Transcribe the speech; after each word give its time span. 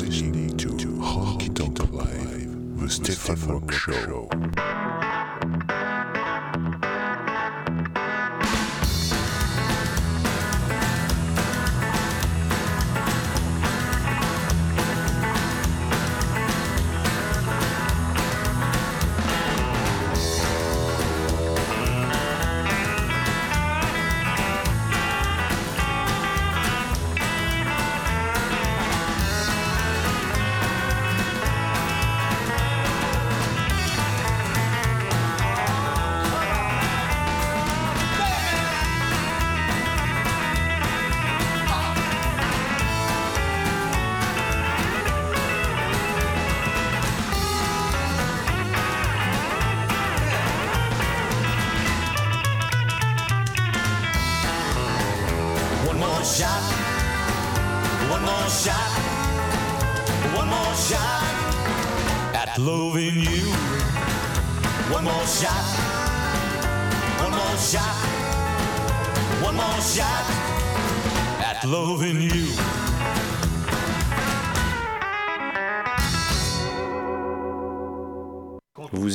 Listening 0.00 0.56
to 0.56 0.68
Honky 0.68 1.54
Tonk 1.54 1.92
Live, 1.92 2.80
the 2.80 2.88
Stefan 2.88 3.36
Rock 3.46 3.70
Show. 3.70 4.30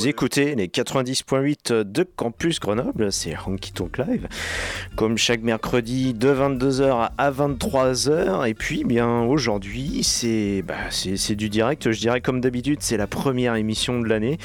Vous 0.06 0.12
écoutez 0.26 0.56
les 0.56 0.70
90.8 0.70 1.84
de 1.84 2.02
Campus 2.02 2.60
Grenoble, 2.60 3.12
c'est 3.12 3.36
Honky 3.46 3.72
Tonk 3.72 4.00
Live, 4.00 4.28
comme 4.96 5.20
chaque 5.20 5.44
mercredi 5.44 6.16
de 6.16 6.30
22h 6.30 7.10
à 7.16 7.32
23h. 7.32 8.50
Et 8.50 8.56
puis, 8.56 8.86
bien 8.86 9.22
aujourd'hui, 9.22 10.00
c'est 10.02 10.64
bah, 10.64 10.90
c'est 10.90 11.36
du 11.36 11.50
direct. 11.50 11.92
Je 11.92 12.00
dirais 12.00 12.22
comme 12.22 12.42
d'habitude, 12.42 12.80
c'est 12.82 12.98
la 12.98 13.06
première 13.06 13.54
émission 13.54 14.02
de 14.02 14.08
l'année. 14.08 14.40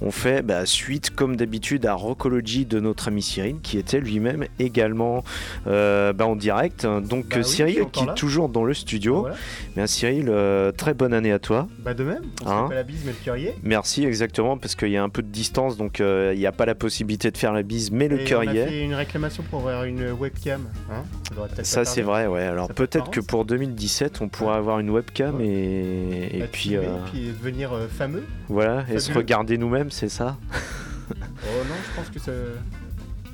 On 0.00 0.10
fait 0.10 0.40
bah, 0.40 0.64
suite, 0.64 1.10
comme 1.10 1.36
d'habitude, 1.36 1.84
à 1.84 1.92
Rockology 1.92 2.64
de 2.64 2.80
notre 2.80 3.08
ami 3.08 3.20
Cyril, 3.20 3.56
qui 3.62 3.76
était 3.76 4.00
lui-même 4.00 4.46
également 4.58 5.22
euh, 5.66 6.14
bah, 6.14 6.24
en 6.24 6.34
direct. 6.34 6.86
Donc, 6.86 7.34
oui, 7.36 7.44
Cyril, 7.44 7.84
qui 7.92 8.04
est 8.04 8.14
toujours 8.14 8.48
dans 8.48 8.64
le 8.64 8.72
studio. 8.72 9.20
Voilà. 9.20 9.36
Bien, 9.74 9.86
Cyril, 9.86 10.30
euh, 10.30 10.72
très 10.72 10.94
bonne 10.94 11.12
année 11.12 11.32
à 11.32 11.38
toi. 11.38 11.68
Bah 11.80 11.92
de 11.92 12.04
même, 12.04 12.22
on 12.42 12.48
Hein 12.48 12.68
la 12.72 12.84
bise 12.84 13.02
mais 13.04 13.12
le 13.12 13.18
curier. 13.22 13.54
Merci, 13.62 14.06
exactement, 14.06 14.56
parce 14.56 14.74
qu'il 14.74 14.88
y 14.88 14.96
a 14.96 15.02
un 15.02 15.10
peu 15.10 15.22
de 15.22 15.25
distance, 15.30 15.76
donc 15.76 16.00
euh, 16.00 16.32
il 16.34 16.38
n'y 16.38 16.46
a 16.46 16.52
pas 16.52 16.66
la 16.66 16.74
possibilité 16.74 17.30
de 17.30 17.36
faire 17.38 17.52
la 17.52 17.62
bise, 17.62 17.90
mais 17.90 18.08
le 18.08 18.20
Et 18.20 18.24
cœur 18.24 18.44
y 18.44 18.56
est. 18.58 18.66
fait 18.66 18.82
une 18.82 18.94
réclamation 18.94 19.42
pour 19.50 19.60
avoir 19.68 19.84
une 19.84 20.10
webcam. 20.12 20.62
Hein 20.90 21.02
Ça 21.62 21.84
c'est 21.84 22.02
vrai, 22.02 22.26
ouais. 22.26 22.42
Alors 22.44 22.68
peut-être 22.68 22.96
être 22.96 23.10
que 23.10 23.20
pour 23.20 23.44
2017, 23.44 24.20
on 24.22 24.28
pourra 24.28 24.56
avoir 24.56 24.78
une 24.80 24.90
webcam 24.90 25.40
et, 25.40 25.46
et 25.46 26.38
Être 26.40 26.50
puis 26.52 26.76
euh, 26.76 26.82
puis 27.12 27.26
devenir 27.28 27.72
euh, 27.72 27.86
fameux. 27.88 28.24
voilà, 28.48 28.84
et 28.92 28.98
se 28.98 29.12
regarder 29.12 29.58
nous-mêmes, 29.58 29.90
c'est 29.90 30.08
ça 30.08 30.36
Oh 31.10 31.12
non, 31.68 31.74
je 31.90 31.96
pense 32.00 32.10
que 32.10 32.18
ça. 32.18 32.32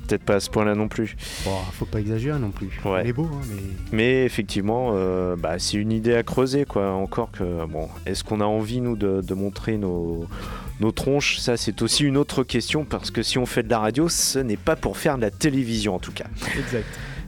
Peut-être 0.07 0.23
pas 0.25 0.35
à 0.35 0.39
ce 0.41 0.49
point-là 0.49 0.75
non 0.75 0.89
plus. 0.89 1.15
Bon, 1.45 1.55
faut 1.71 1.85
pas 1.85 2.01
exagérer 2.01 2.37
non 2.37 2.51
plus. 2.51 2.69
Ouais. 2.83 3.03
Il 3.05 3.09
est 3.09 3.13
beau, 3.13 3.29
hein, 3.33 3.39
mais. 3.49 3.61
Mais 3.93 4.25
effectivement, 4.25 4.91
euh, 4.93 5.37
bah, 5.37 5.57
c'est 5.59 5.77
une 5.77 5.93
idée 5.93 6.13
à 6.13 6.23
creuser, 6.23 6.65
quoi. 6.65 6.91
Encore 6.91 7.31
que, 7.31 7.65
bon, 7.65 7.87
est-ce 8.05 8.23
qu'on 8.25 8.41
a 8.41 8.45
envie, 8.45 8.81
nous, 8.81 8.97
de, 8.97 9.21
de 9.21 9.33
montrer 9.33 9.77
nos, 9.77 10.27
nos 10.83 10.91
tronches 10.91 11.37
Ça, 11.39 11.57
c'est 11.57 11.81
aussi 11.81 12.03
une 12.03 12.17
autre 12.17 12.43
question, 12.43 12.85
parce 12.85 13.09
que 13.09 13.23
si 13.23 13.37
on 13.37 13.45
fait 13.45 13.63
de 13.63 13.69
la 13.69 13.79
radio, 13.79 14.09
ce 14.09 14.39
n'est 14.39 14.57
pas 14.57 14.75
pour 14.75 14.97
faire 14.97 15.17
de 15.17 15.21
la 15.21 15.31
télévision, 15.31 15.95
en 15.95 15.99
tout 15.99 16.11
cas. 16.11 16.25
Exact. 16.57 16.85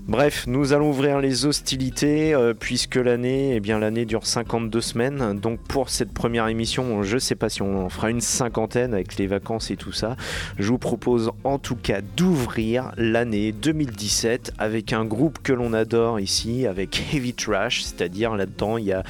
Bref, 0.07 0.45
nous 0.45 0.71
allons 0.71 0.91
ouvrir 0.91 1.19
les 1.19 1.47
hostilités 1.47 2.35
euh, 2.35 2.53
puisque 2.53 2.97
l'année, 2.97 3.55
eh 3.55 3.59
bien 3.59 3.79
l'année 3.79 4.05
dure 4.05 4.27
52 4.27 4.79
semaines. 4.79 5.39
Donc 5.39 5.59
pour 5.61 5.89
cette 5.89 6.13
première 6.13 6.47
émission, 6.47 7.01
je 7.01 7.17
sais 7.17 7.33
pas 7.33 7.49
si 7.49 7.63
on 7.63 7.83
en 7.83 7.89
fera 7.89 8.11
une 8.11 8.21
cinquantaine 8.21 8.93
avec 8.93 9.17
les 9.17 9.25
vacances 9.25 9.71
et 9.71 9.77
tout 9.77 9.91
ça. 9.91 10.15
Je 10.59 10.67
vous 10.67 10.77
propose 10.77 11.31
en 11.43 11.57
tout 11.57 11.75
cas 11.75 12.01
d'ouvrir 12.15 12.91
l'année 12.97 13.51
2017 13.51 14.53
avec 14.59 14.93
un 14.93 15.05
groupe 15.05 15.39
que 15.41 15.53
l'on 15.53 15.73
adore 15.73 16.19
ici, 16.19 16.67
avec 16.67 17.01
Heavy 17.11 17.33
Trash, 17.33 17.81
c'est-à-dire 17.81 18.35
là-dedans 18.35 18.77
il 18.77 18.85
y 18.85 18.93
a, 18.93 19.01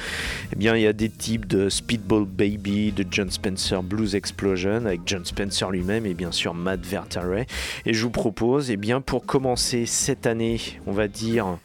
eh 0.54 0.56
bien 0.56 0.76
il 0.76 0.82
y 0.82 0.86
a 0.86 0.94
des 0.94 1.10
types 1.10 1.46
de 1.46 1.68
Speedball 1.68 2.24
Baby, 2.24 2.92
de 2.92 3.04
John 3.10 3.30
Spencer 3.30 3.82
Blues 3.82 4.14
Explosion 4.14 4.86
avec 4.86 5.02
John 5.04 5.26
Spencer 5.26 5.70
lui-même 5.70 6.06
et 6.06 6.14
bien 6.14 6.32
sûr 6.32 6.54
Matt 6.54 6.86
Vertare. 6.86 7.44
Et 7.84 7.92
je 7.92 8.02
vous 8.02 8.10
propose, 8.10 8.70
eh 8.70 8.78
bien, 8.78 9.02
pour 9.02 9.26
commencer 9.26 9.84
cette 9.84 10.26
année, 10.26 10.58
on 10.86 10.92
va 10.92 11.08
dire 11.08 11.58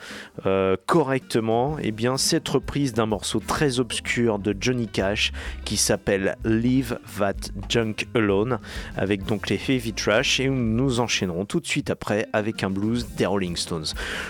euh, 0.45 0.75
correctement, 0.85 1.77
eh 1.81 1.93
cette 2.17 2.49
reprise 2.49 2.93
d'un 2.93 3.05
morceau 3.05 3.39
très 3.39 3.79
obscur 3.79 4.39
de 4.39 4.55
Johnny 4.59 4.87
Cash 4.87 5.31
qui 5.65 5.77
s'appelle 5.77 6.35
Leave 6.43 6.97
That 7.17 7.51
Junk 7.69 8.07
Alone, 8.15 8.59
avec 8.97 9.23
donc 9.23 9.49
les 9.49 9.59
Heavy 9.67 9.93
Trash, 9.93 10.39
et 10.39 10.49
nous 10.49 10.99
enchaînerons 10.99 11.45
tout 11.45 11.59
de 11.59 11.67
suite 11.67 11.89
après 11.89 12.27
avec 12.33 12.63
un 12.63 12.69
blues 12.69 13.07
des 13.15 13.25
Rolling 13.25 13.55
Stones. 13.55 13.85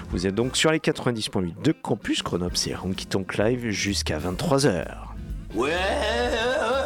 Vous 0.09 0.27
êtes 0.27 0.35
donc 0.35 0.57
sur 0.57 0.71
les 0.71 0.79
90.8 0.79 1.61
de 1.63 1.71
Campus 1.71 2.23
Grenoble, 2.23 2.57
c'est 2.57 2.75
Honky 2.75 3.07
Tonk 3.07 3.37
Live 3.37 3.69
jusqu'à 3.69 4.19
23h. 4.19 4.85
Well, 5.53 6.80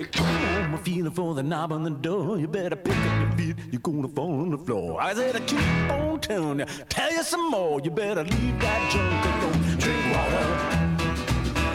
a 0.00 0.78
feeling 0.78 1.10
for 1.10 1.34
the 1.34 1.42
knob 1.42 1.72
on 1.72 1.82
the 1.82 1.90
door. 1.90 2.38
You 2.38 2.46
better 2.46 2.76
pick 2.76 2.96
up 2.96 3.20
your 3.20 3.32
feet. 3.32 3.56
You're 3.70 3.80
gonna 3.80 4.08
fall 4.08 4.40
on 4.42 4.50
the 4.50 4.58
floor. 4.58 5.00
I 5.00 5.14
said, 5.14 5.36
I 5.36 5.40
keep 5.40 5.90
on 5.90 6.20
telling 6.20 6.60
you, 6.60 6.66
tell 6.88 7.12
you 7.12 7.22
some 7.22 7.50
more. 7.50 7.80
You 7.80 7.90
better 7.90 8.22
leave 8.24 8.60
that 8.60 8.92
junk 8.92 9.24
alone. 9.26 9.78
Drink 9.78 10.04
water. 10.14 10.46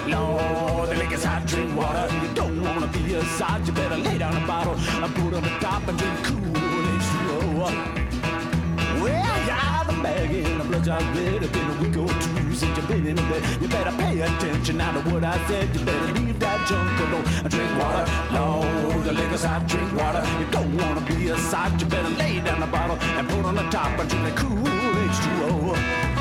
Lord, 0.09 0.89
the 0.89 0.95
liquor's 0.95 1.23
hot. 1.23 1.45
Drink 1.47 1.75
water. 1.77 2.07
You 2.21 2.33
don't 2.33 2.61
wanna 2.61 2.87
be 2.87 3.13
a. 3.13 3.23
You 3.65 3.73
better 3.73 3.97
lay 3.97 4.17
down 4.17 4.41
a 4.41 4.47
bottle. 4.47 4.75
I 4.77 5.07
put 5.13 5.33
on 5.33 5.43
the 5.43 5.57
top 5.59 5.87
and 5.87 5.97
drink 5.97 6.23
cool 6.23 6.72
It's 10.85 11.47
been 11.47 11.69
a 11.69 11.81
week 11.81 11.95
or 11.95 12.09
two 12.09 12.53
since 12.53 12.75
you've 12.75 12.87
been 12.89 13.07
in 13.07 13.15
bed. 13.15 13.61
You 13.61 13.69
better 13.69 13.95
pay 13.95 14.19
attention 14.19 14.77
now 14.77 14.91
to 14.91 15.09
what 15.09 15.23
I 15.23 15.37
said. 15.47 15.73
You 15.73 15.85
better 15.85 16.11
leave 16.19 16.37
that 16.41 16.67
junk 16.67 16.99
alone 16.99 17.23
and 17.41 17.49
drink 17.49 17.71
water. 17.79 18.05
No, 18.33 19.01
the 19.03 19.13
liquor's 19.13 19.45
hot, 19.45 19.65
drink 19.65 19.93
water. 19.97 20.21
You 20.39 20.45
don't 20.51 20.75
wanna 20.75 20.99
be 21.01 21.29
a 21.29 21.37
sight. 21.37 21.79
You 21.79 21.87
better 21.87 22.09
lay 22.09 22.41
down 22.41 22.59
the 22.59 22.67
bottle 22.67 22.97
and 22.99 23.29
put 23.29 23.45
on 23.45 23.55
the 23.55 23.69
top 23.69 23.97
and 23.97 24.09
drink 24.09 24.25
the 24.25 24.41
cool 24.41 24.67
H2O. 24.67 26.12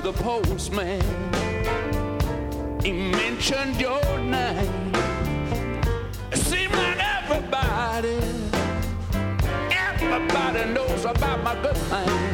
the 0.00 0.12
postman. 0.12 1.00
He 2.82 2.92
mentioned 2.92 3.80
your 3.80 4.02
name. 4.18 4.92
It 6.32 6.38
seemed 6.38 6.72
like 6.72 6.98
everybody, 6.98 8.18
everybody 9.70 10.72
knows 10.72 11.04
about 11.04 11.42
my 11.42 11.54
good 11.62 11.78
man. 11.90 12.25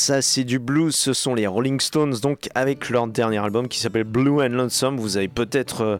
Ça 0.00 0.22
c'est 0.22 0.44
du 0.44 0.58
blues, 0.58 0.94
ce 0.94 1.12
sont 1.12 1.34
les 1.34 1.46
Rolling 1.46 1.78
Stones, 1.78 2.14
donc 2.22 2.48
avec 2.54 2.88
leur 2.88 3.06
dernier 3.06 3.38
album 3.38 3.68
qui 3.68 3.78
s'appelle 3.78 4.04
Blue 4.04 4.42
and 4.42 4.48
Lonesome. 4.48 4.96
Vous 4.96 5.18
avez 5.18 5.28
peut-être, 5.28 5.82
euh, 5.82 5.98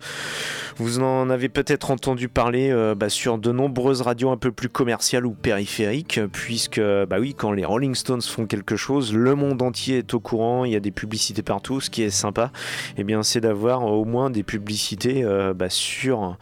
vous 0.76 1.00
en 1.00 1.28
avez 1.28 1.50
peut-être 1.50 1.90
entendu 1.90 2.28
parler 2.28 2.70
euh, 2.70 2.94
bah, 2.94 3.10
sur 3.10 3.36
de 3.36 3.52
nombreuses 3.52 4.00
radios 4.00 4.30
un 4.30 4.38
peu 4.38 4.52
plus 4.52 4.70
commerciales 4.70 5.26
ou 5.26 5.32
périphériques, 5.32 6.18
puisque 6.32 6.80
bah 6.80 7.18
oui, 7.20 7.34
quand 7.34 7.52
les 7.52 7.64
Rolling 7.64 7.94
Stones 7.94 8.22
font 8.22 8.46
quelque 8.46 8.76
chose, 8.76 9.12
le 9.12 9.34
monde 9.34 9.60
entier 9.60 9.98
est 9.98 10.14
au 10.14 10.20
courant. 10.20 10.64
Il 10.64 10.72
y 10.72 10.76
a 10.76 10.80
des 10.80 10.90
publicités 10.90 11.42
partout. 11.42 11.80
Ce 11.80 11.90
qui 11.90 12.02
est 12.02 12.10
sympa, 12.10 12.52
eh 12.96 13.04
bien, 13.04 13.22
c'est 13.22 13.40
d'avoir 13.40 13.84
au 13.84 14.06
moins 14.06 14.30
des 14.30 14.42
publicités 14.42 15.22
euh, 15.24 15.52
bah, 15.52 15.68
sur 15.68 16.38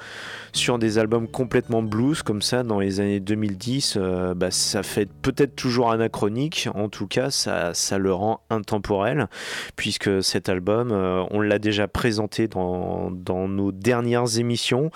sur 0.52 0.78
des 0.78 0.98
albums 0.98 1.28
complètement 1.28 1.82
blues 1.82 2.22
comme 2.22 2.42
ça 2.42 2.62
dans 2.62 2.80
les 2.80 3.00
années 3.00 3.20
2010, 3.20 3.94
euh, 3.96 4.34
bah, 4.34 4.50
ça 4.50 4.82
fait 4.82 5.08
peut-être 5.22 5.56
toujours 5.56 5.90
anachronique, 5.90 6.68
en 6.74 6.88
tout 6.88 7.06
cas 7.06 7.30
ça, 7.30 7.74
ça 7.74 7.98
le 7.98 8.12
rend 8.12 8.40
intemporel, 8.50 9.28
puisque 9.76 10.22
cet 10.22 10.48
album, 10.48 10.90
euh, 10.92 11.24
on 11.30 11.40
l'a 11.40 11.58
déjà 11.58 11.88
présenté 11.88 12.48
dans, 12.48 13.10
dans, 13.10 13.48
nos 13.48 13.72
dernières 13.72 14.38
émissions, 14.38 14.90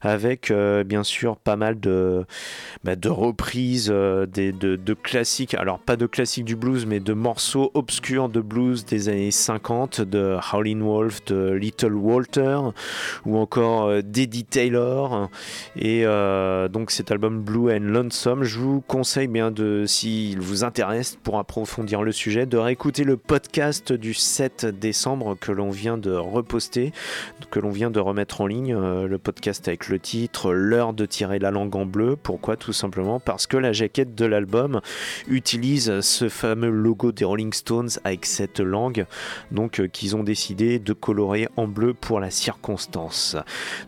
avec 0.00 0.50
euh, 0.50 0.84
bien 0.84 1.02
sûr 1.02 1.36
pas 1.36 1.56
mal 1.56 1.80
de, 1.80 2.24
bah, 2.84 2.96
de 2.96 3.08
reprises 3.08 3.88
des, 3.88 4.52
de, 4.52 4.76
de, 4.76 4.94
classiques, 4.94 5.54
alors 5.54 5.78
pas 5.78 5.96
de 5.96 6.06
classiques 6.06 6.44
du 6.44 6.56
blues, 6.56 6.86
mais 6.86 7.00
de 7.00 7.12
morceaux 7.12 7.70
obscurs 7.74 8.28
de 8.28 8.40
blues 8.40 8.84
des 8.84 9.08
années 9.08 9.30
50, 9.30 10.00
de 10.00 10.36
Howlin' 10.52 10.82
Wolf, 10.82 11.24
de 11.26 11.52
Little 11.52 11.94
Walter, 11.94 12.58
ou 13.24 13.36
encore 13.36 14.02
d'Eddie 14.02 14.44
Taylor, 14.44 14.97
et 15.76 16.04
euh, 16.04 16.68
donc 16.68 16.90
cet 16.90 17.10
album 17.10 17.40
Blue 17.40 17.72
and 17.72 17.80
Lonesome, 17.80 18.42
je 18.42 18.58
vous 18.58 18.80
conseille 18.80 19.28
bien 19.28 19.50
de, 19.50 19.84
s'il 19.86 20.40
vous 20.40 20.64
intéresse 20.64 21.18
pour 21.22 21.38
approfondir 21.38 22.02
le 22.02 22.12
sujet, 22.12 22.46
de 22.46 22.56
réécouter 22.56 23.04
le 23.04 23.16
podcast 23.16 23.92
du 23.92 24.14
7 24.14 24.66
décembre 24.66 25.36
que 25.38 25.52
l'on 25.52 25.70
vient 25.70 25.98
de 25.98 26.12
reposter, 26.12 26.92
que 27.50 27.60
l'on 27.60 27.70
vient 27.70 27.90
de 27.90 28.00
remettre 28.00 28.40
en 28.40 28.46
ligne, 28.46 28.74
euh, 28.74 29.06
le 29.06 29.18
podcast 29.18 29.68
avec 29.68 29.88
le 29.88 29.98
titre 29.98 30.52
L'heure 30.52 30.92
de 30.92 31.06
tirer 31.06 31.38
la 31.38 31.50
langue 31.50 31.76
en 31.76 31.86
bleu. 31.86 32.16
Pourquoi? 32.16 32.56
Tout 32.56 32.72
simplement 32.72 33.20
parce 33.20 33.46
que 33.46 33.56
la 33.56 33.72
jaquette 33.72 34.14
de 34.14 34.24
l'album 34.24 34.80
utilise 35.28 36.00
ce 36.00 36.28
fameux 36.28 36.70
logo 36.70 37.12
des 37.12 37.24
Rolling 37.24 37.52
Stones 37.52 37.90
avec 38.04 38.26
cette 38.26 38.60
langue, 38.60 39.06
donc 39.52 39.80
euh, 39.80 39.86
qu'ils 39.86 40.16
ont 40.16 40.24
décidé 40.24 40.78
de 40.78 40.92
colorer 40.92 41.48
en 41.56 41.66
bleu 41.66 41.94
pour 41.94 42.20
la 42.20 42.30
circonstance. 42.30 43.36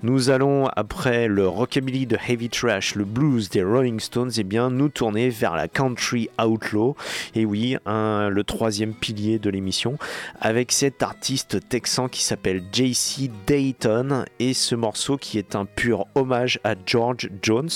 Nous 0.02 0.30
allons 0.30 0.68
après 0.76 0.99
après 1.00 1.28
le 1.28 1.48
rockabilly 1.48 2.04
de 2.04 2.18
Heavy 2.28 2.50
Trash, 2.50 2.94
le 2.94 3.06
blues 3.06 3.48
des 3.48 3.62
Rolling 3.62 3.98
Stones, 4.00 4.32
et 4.36 4.40
eh 4.40 4.44
bien 4.44 4.68
nous 4.68 4.90
tourner 4.90 5.30
vers 5.30 5.56
la 5.56 5.66
country 5.66 6.28
outlaw. 6.38 6.94
Et 7.34 7.46
oui, 7.46 7.78
le 7.86 8.42
troisième 8.42 8.92
pilier 8.92 9.38
de 9.38 9.48
l'émission, 9.48 9.96
avec 10.42 10.72
cet 10.72 11.02
artiste 11.02 11.66
texan 11.70 12.08
qui 12.08 12.22
s'appelle 12.22 12.62
JC 12.70 13.30
Dayton 13.46 14.26
et 14.40 14.52
ce 14.52 14.74
morceau 14.74 15.16
qui 15.16 15.38
est 15.38 15.56
un 15.56 15.64
pur 15.64 16.04
hommage 16.14 16.60
à 16.64 16.74
George 16.84 17.30
Jones. 17.40 17.70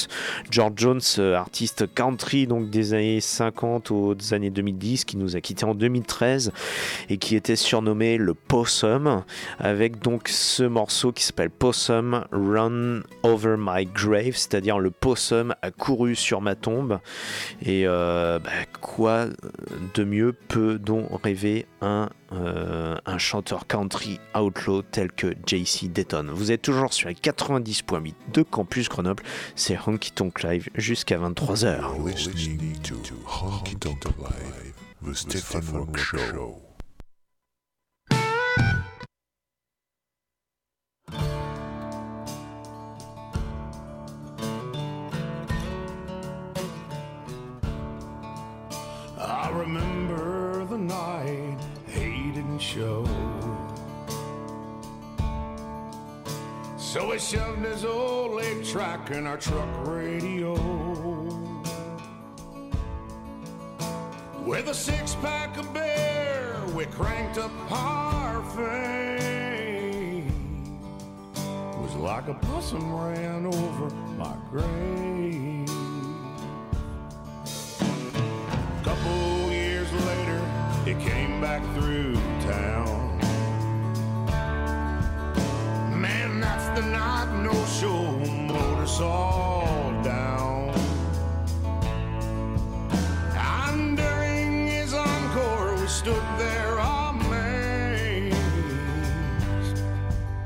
George 0.50 0.74
Jones, 0.76 1.00
euh, 1.18 1.34
artiste 1.34 1.86
country 1.94 2.46
donc 2.46 2.68
des 2.68 2.92
années 2.92 3.22
50 3.22 3.90
aux 3.90 4.14
années 4.32 4.50
2010, 4.50 5.06
qui 5.06 5.16
nous 5.16 5.34
a 5.34 5.40
quitté 5.40 5.64
en 5.64 5.74
2013 5.74 6.52
et 7.08 7.16
qui 7.16 7.36
était 7.36 7.56
surnommé 7.56 8.18
le 8.18 8.34
Possum, 8.34 9.24
avec 9.58 10.00
donc 10.00 10.28
ce 10.28 10.64
morceau 10.64 11.10
qui 11.10 11.24
s'appelle 11.24 11.48
Possum 11.48 12.26
Run 12.30 13.00
Over 13.24 13.56
My 13.58 13.86
Grave, 13.86 14.36
c'est-à-dire 14.36 14.78
le 14.78 14.90
possum 14.90 15.54
a 15.62 15.70
couru 15.70 16.14
sur 16.14 16.40
ma 16.40 16.54
tombe. 16.54 17.00
Et 17.62 17.84
euh, 17.86 18.38
bah, 18.38 18.50
quoi 18.80 19.26
de 19.94 20.04
mieux 20.04 20.32
peut 20.32 20.78
donc 20.78 21.08
rêver 21.24 21.66
un, 21.80 22.10
euh, 22.32 22.96
un 23.06 23.18
chanteur 23.18 23.66
country 23.66 24.20
outlaw 24.38 24.82
tel 24.82 25.10
que 25.10 25.34
JC 25.46 25.88
Dayton? 25.90 26.26
Vous 26.32 26.52
êtes 26.52 26.62
toujours 26.62 26.92
sur 26.92 27.08
les 27.08 27.14
90.8 27.14 28.14
de 28.32 28.42
Campus 28.42 28.88
Grenoble, 28.88 29.22
c'est 29.56 29.78
Honky 29.86 30.12
Tonk 30.12 30.42
Live 30.42 30.68
jusqu'à 30.74 31.18
23h. 31.18 31.80
remember 35.54 36.73
So 56.94 57.10
we 57.10 57.18
shoved 57.18 57.64
his 57.64 57.84
old 57.84 58.40
eight 58.40 58.64
track 58.64 59.10
in 59.10 59.26
our 59.26 59.36
truck 59.36 59.68
radio. 59.84 60.52
With 64.46 64.68
a 64.68 64.74
six 64.74 65.16
pack 65.16 65.56
of 65.56 65.74
beer, 65.74 66.56
we 66.72 66.84
cranked 66.84 67.38
up 67.38 67.50
Parfait. 67.68 69.18
It 71.34 71.78
was 71.82 71.96
like 71.96 72.28
a 72.28 72.34
possum 72.34 72.94
ran 72.94 73.46
over 73.46 73.90
my 74.16 74.36
grave. 74.52 75.66
Couple 78.84 79.50
years 79.50 79.92
later, 79.92 80.40
it 80.86 81.00
came 81.00 81.40
back 81.40 81.60
through 81.74 82.14
town. 82.42 83.03
That's 86.44 86.68
the 86.78 86.86
night 86.86 87.28
no 87.42 87.54
show 87.78 88.02
motor 88.52 88.88
all 89.02 89.92
down. 90.02 90.74
And 93.34 93.96
during 93.96 94.66
his 94.68 94.92
encore, 94.92 95.74
we 95.80 95.86
stood 95.86 96.26
there 96.38 96.76
amazed. 97.00 98.36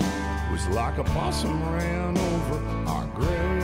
It 0.01 0.53
was 0.53 0.69
like 0.69 0.99
a 0.99 1.05
possum 1.05 1.59
ran 1.75 2.17
over 2.17 2.59
our 2.93 3.07
grave. 3.19 3.58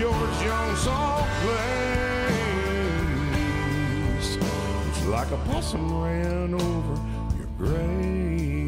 George 0.00 0.42
Young 0.42 0.76
song 0.76 1.28
plays. 1.42 1.58
It's 4.88 5.04
like 5.04 5.30
a 5.30 5.36
possum 5.44 6.02
ran 6.02 6.54
over 6.54 6.98
your 7.36 7.48
grave. 7.58 8.59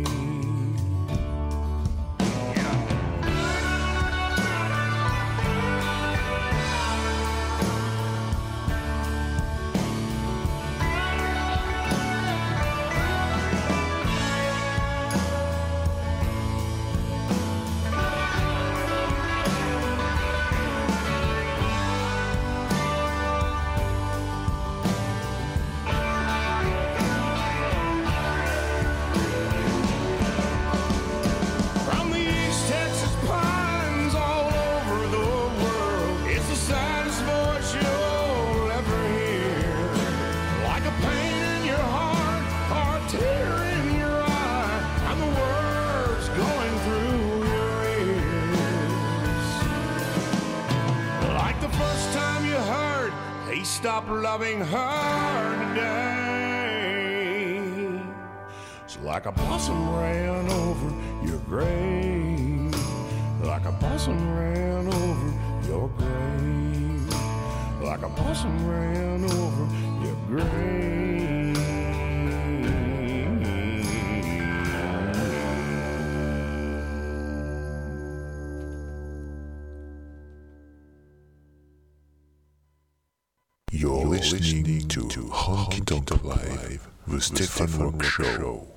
Instant 85.92 86.10
of 86.10 86.24
Life, 86.24 86.88
The 87.06 87.20
Stefan 87.20 87.78
Rock 87.78 88.02
Show. 88.02 88.71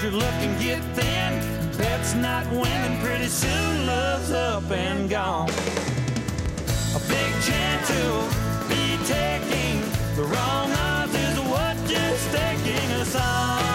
Cause 0.00 0.12
you're 0.12 0.18
looking 0.18 0.58
get 0.58 0.82
thin. 0.96 1.76
Bet's 1.76 2.14
not 2.14 2.50
winning. 2.50 2.98
Pretty 3.00 3.26
soon 3.26 3.86
love's 3.86 4.30
up 4.30 4.70
and 4.70 5.10
gone. 5.10 5.50
A 5.50 7.00
big 7.06 7.32
chance 7.42 7.86
to 7.88 8.66
be 8.66 8.96
taking 9.04 9.80
the 10.16 10.22
wrong 10.22 10.72
odds 10.72 11.14
is 11.14 11.38
what 11.40 11.76
just 11.86 12.30
taking 12.32 12.90
us 12.92 13.14
on. 13.14 13.69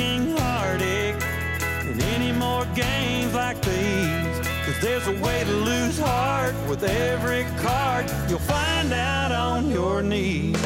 heartache 0.00 1.22
in 1.82 2.00
any 2.00 2.32
more 2.32 2.64
games 2.74 3.32
like 3.34 3.60
these. 3.62 4.38
Cause 4.64 4.80
there's 4.80 5.06
a 5.06 5.12
way 5.22 5.44
to 5.44 5.52
lose 5.52 5.98
heart 5.98 6.54
with 6.68 6.82
every 6.82 7.44
card 7.62 8.10
you'll 8.28 8.38
find 8.38 8.92
out 8.92 9.30
on 9.30 9.70
your 9.70 10.02
knees. 10.02 10.56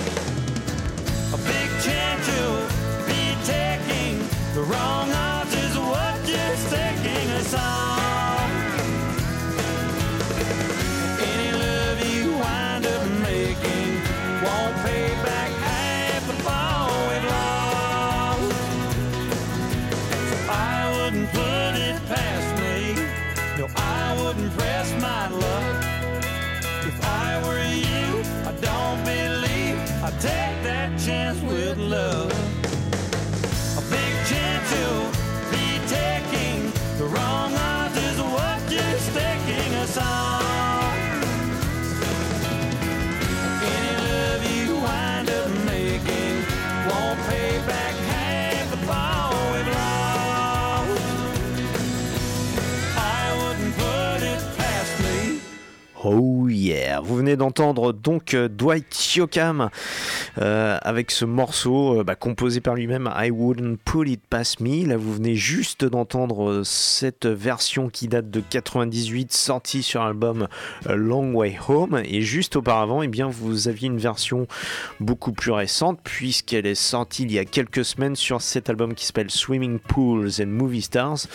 A 1.35 1.37
big 1.37 1.69
chance 1.83 2.25
you'll 2.35 2.69
be 3.07 3.37
taking 3.45 4.19
the 4.55 4.63
wrong 4.63 5.08
venez 57.19 57.37
d'entendre 57.37 57.93
donc 57.93 58.35
euh, 58.35 58.49
Dwight 58.49 59.17
Yoakam 59.17 59.71
euh, 60.39 60.79
avec 60.83 61.11
ce 61.11 61.25
morceau 61.25 62.01
euh, 62.01 62.05
bah, 62.05 62.15
composé 62.15 62.61
par 62.61 62.77
lui-même 62.77 63.13
I 63.17 63.31
Wouldn't 63.31 63.79
Put 63.85 64.09
It 64.09 64.21
Past 64.31 64.61
Me. 64.61 64.87
Là 64.87 64.97
vous 64.97 65.15
venez 65.15 65.35
juste 65.35 65.85
d'entendre 65.85 66.63
cette 66.65 67.27
version 67.27 67.89
qui 67.89 68.07
date 68.07 68.31
de 68.31 68.41
98 68.41 69.33
sortie 69.33 69.83
sur 69.83 70.05
l'album 70.05 70.47
Long 70.89 71.35
Way 71.35 71.59
Home 71.69 72.03
et 72.05 72.23
juste 72.23 72.55
auparavant 72.55 73.03
eh 73.03 73.09
bien 73.09 73.27
vous 73.27 73.67
aviez 73.67 73.89
une 73.89 73.99
version 73.99 74.47
beaucoup 75.01 75.33
plus 75.33 75.51
récente 75.51 75.99
puisqu'elle 76.05 76.67
est 76.67 76.77
sortie 76.77 77.25
il 77.25 77.33
y 77.33 77.39
a 77.41 77.45
quelques 77.45 77.85
semaines 77.85 78.15
sur 78.15 78.41
cet 78.43 78.71
album 78.71 78.95
qui 78.95 79.07
s'appelle 79.07 79.31
Swimming 79.31 79.81
Pools 79.81 80.31
and 80.41 80.47
Movie 80.47 80.83
Stars 80.83 81.27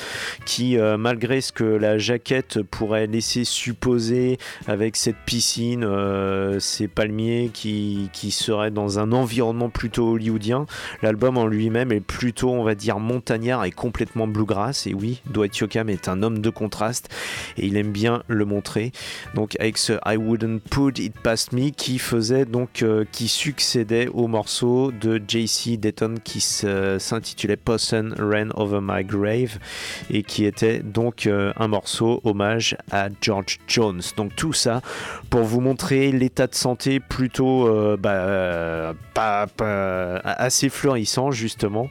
qui 0.46 0.78
malgré 0.98 1.42
ce 1.42 1.52
que 1.52 1.64
la 1.64 1.98
jaquette 1.98 2.62
pourrait 2.62 3.08
laisser 3.08 3.44
supposer 3.44 4.38
avec 4.68 4.96
cette 4.96 5.18
piscine, 5.26 5.73
euh, 5.82 6.60
ces 6.60 6.88
palmiers 6.88 7.50
qui, 7.54 8.10
qui 8.14 8.30
seraient 8.32 8.70
dans 8.72 9.00
un 9.00 9.12
environnement 9.12 9.70
plutôt 9.70 10.12
hollywoodien. 10.14 10.66
L'album 11.02 11.38
en 11.38 11.48
lui-même 11.48 11.92
est 11.92 12.00
plutôt, 12.02 12.52
on 12.52 12.64
va 12.64 12.76
dire, 12.76 13.00
montagnard 13.00 13.66
et 13.66 13.72
complètement 13.72 14.28
bluegrass. 14.28 14.86
Et 14.88 14.94
oui, 14.94 15.22
Dwight 15.26 15.58
Yoakam 15.58 15.90
est 15.90 16.08
un 16.08 16.22
homme 16.22 16.40
de 16.40 16.50
contraste 16.50 17.10
et 17.58 17.66
il 17.66 17.78
aime 17.78 17.92
bien 17.92 18.24
le 18.28 18.46
montrer. 18.46 18.92
Donc 19.34 19.56
avec 19.60 19.78
ce 19.78 19.94
I 20.06 20.18
Wouldn't 20.18 20.60
Put 20.70 21.00
It 21.02 21.14
Past 21.20 21.54
Me 21.54 21.70
qui 21.70 21.98
faisait 21.98 22.46
donc 22.46 22.84
euh, 22.84 23.06
qui 23.12 23.28
succédait 23.28 24.08
au 24.14 24.28
morceau 24.28 24.92
de 24.92 25.22
JC 25.26 25.78
Dayton 25.80 26.16
qui 26.24 26.42
se- 26.42 26.98
s'intitulait 27.00 27.56
Possum 27.58 28.14
Ran 28.20 28.50
Over 28.56 28.80
My 28.82 29.04
Grave 29.04 29.58
et 30.12 30.24
qui 30.24 30.46
était 30.46 30.80
donc 30.80 31.26
euh, 31.28 31.54
un 31.58 31.68
morceau 31.68 32.20
hommage 32.24 32.76
à 32.92 33.08
George 33.22 33.60
Jones. 33.68 34.02
Donc 34.18 34.36
tout 34.36 34.54
ça 34.54 34.82
pour 35.30 35.42
vous 35.44 35.62
montrer 35.64 36.12
l'état 36.12 36.48
de 36.48 36.56
santé 36.56 37.00
plutôt 37.00 37.68
euh, 37.68 37.98
bah, 37.98 38.12
euh, 38.12 38.94
pas- 39.14 39.48
assez 40.24 40.70
florissant 40.70 41.32
justement 41.32 41.90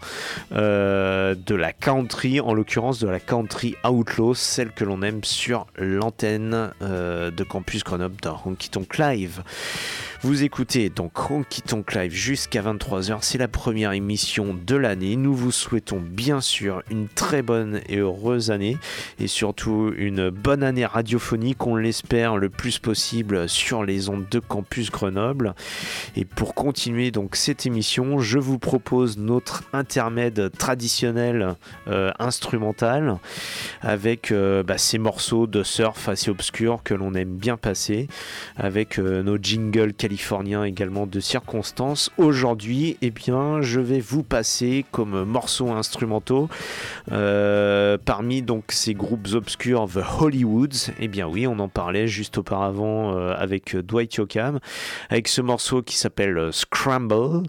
euh, 0.52 1.34
de 1.34 1.54
la 1.54 1.72
country, 1.72 2.40
en 2.40 2.52
l'occurrence 2.54 3.00
de 3.00 3.08
la 3.08 3.18
country 3.18 3.74
outlaw, 3.88 4.34
celle 4.34 4.70
que 4.72 4.84
l'on 4.84 5.02
aime 5.02 5.24
sur 5.24 5.66
l'antenne 5.76 6.70
euh, 6.82 7.30
de 7.30 7.44
Campus 7.44 7.82
Grenoble 7.82 8.16
dans 8.22 8.40
Honky 8.44 8.68
Tonk 8.70 8.98
Live. 8.98 9.42
Vous 10.24 10.44
écoutez 10.44 10.88
donc 10.88 11.32
Honky 11.32 11.62
Tonk 11.62 11.94
Live 11.94 12.12
jusqu'à 12.12 12.62
23h, 12.62 13.18
c'est 13.22 13.38
la 13.38 13.48
première 13.48 13.90
émission 13.90 14.54
de 14.54 14.76
l'année. 14.76 15.16
Nous 15.16 15.34
vous 15.34 15.50
souhaitons 15.50 15.98
bien 15.98 16.40
sûr 16.40 16.80
une 16.92 17.08
très 17.08 17.42
bonne 17.42 17.80
et 17.88 17.96
heureuse 17.96 18.52
année 18.52 18.76
et 19.18 19.26
surtout 19.26 19.92
une 19.96 20.30
bonne 20.30 20.62
année 20.62 20.86
radiophonique, 20.86 21.66
on 21.66 21.74
l'espère 21.74 22.36
le 22.36 22.50
plus 22.50 22.78
possible 22.78 23.48
sur 23.48 23.82
les 23.82 24.10
ondes 24.10 24.28
de 24.30 24.38
Campus 24.38 24.92
Grenoble. 24.92 25.56
Et 26.14 26.24
pour 26.24 26.54
continuer 26.54 27.10
donc 27.10 27.34
cette 27.34 27.66
émission, 27.66 28.20
je 28.20 28.38
vous 28.38 28.60
propose 28.60 29.18
notre 29.18 29.64
intermède 29.72 30.52
traditionnel 30.56 31.56
euh, 31.88 32.12
instrumental 32.20 33.18
avec 33.80 34.30
euh, 34.30 34.62
bah, 34.62 34.78
ces 34.78 34.98
morceaux 34.98 35.48
de 35.48 35.64
surf 35.64 36.08
assez 36.08 36.30
obscurs 36.30 36.84
que 36.84 36.94
l'on 36.94 37.14
aime 37.14 37.34
bien 37.34 37.56
passer, 37.56 38.06
avec 38.56 39.00
euh, 39.00 39.24
nos 39.24 39.36
jingles 39.36 39.94
californiens 40.12 40.64
également 40.64 41.06
de 41.06 41.20
circonstances. 41.20 42.10
Aujourd'hui, 42.18 42.98
eh 43.00 43.10
bien, 43.10 43.62
je 43.62 43.80
vais 43.80 43.98
vous 43.98 44.22
passer 44.22 44.84
comme 44.90 45.24
morceaux 45.24 45.70
instrumentaux 45.70 46.50
euh, 47.10 47.96
parmi 48.04 48.42
donc 48.42 48.64
ces 48.72 48.92
groupes 48.92 49.28
obscurs 49.32 49.88
The 49.88 50.00
Hollywoods. 50.20 50.92
Eh 51.00 51.08
bien 51.08 51.26
oui, 51.26 51.46
on 51.46 51.58
en 51.60 51.68
parlait 51.68 52.08
juste 52.08 52.36
auparavant 52.36 53.16
euh, 53.16 53.34
avec 53.38 53.74
Dwight 53.74 54.14
Yoakam, 54.16 54.58
avec 55.08 55.28
ce 55.28 55.40
morceau 55.40 55.80
qui 55.80 55.96
s'appelle 55.96 56.52
Scramble. 56.52 57.44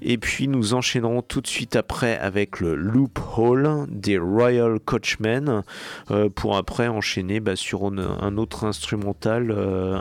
Et 0.00 0.18
puis 0.18 0.48
nous 0.48 0.74
enchaînerons 0.74 1.22
tout 1.22 1.40
de 1.40 1.46
suite 1.46 1.76
après 1.76 2.18
avec 2.18 2.58
le 2.58 2.74
Loophole 2.74 3.86
des 3.88 4.18
Royal 4.18 4.80
Coachmen 4.80 5.62
euh, 6.10 6.28
pour 6.28 6.56
après 6.56 6.88
enchaîner 6.88 7.38
bah, 7.38 7.54
sur 7.54 7.84
un, 7.84 8.36
autre 8.36 8.64
instrumental 8.64 9.52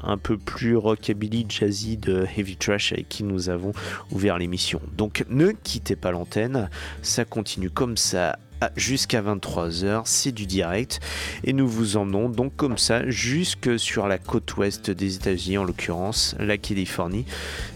un 0.04 0.18
peu 0.18 0.38
plus 0.38 0.76
rockabilly 0.76 1.46
jazzy 1.48 1.91
de 1.98 2.26
Heavy 2.38 2.58
Trash 2.58 2.94
avec 2.94 3.10
qui 3.10 3.24
nous 3.24 3.50
avons 3.50 3.74
ouvert 4.12 4.38
l'émission. 4.38 4.82
Donc 4.98 5.26
ne 5.30 5.52
quittez 5.52 5.96
pas 5.96 6.12
l'antenne, 6.12 6.70
ça 7.02 7.26
continue 7.26 7.70
comme 7.70 7.98
ça 7.98 8.38
jusqu'à 8.76 9.22
23h, 9.22 10.04
c'est 10.06 10.32
du 10.32 10.46
direct 10.46 11.00
et 11.44 11.54
nous 11.54 11.68
vous 11.68 11.98
emmenons 11.98 12.30
donc 12.30 12.56
comme 12.56 12.78
ça 12.78 13.10
jusque 13.10 13.80
sur 13.80 14.08
la 14.08 14.18
côte 14.18 14.56
ouest 14.58 14.92
des 14.92 15.16
États-Unis, 15.16 15.58
en 15.58 15.64
l'occurrence 15.64 16.36
la 16.40 16.58
Californie, 16.58 17.26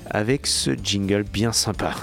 avec 0.09 0.47
ce 0.47 0.71
jingle 0.71 1.23
bien 1.23 1.51
sympa. 1.51 1.95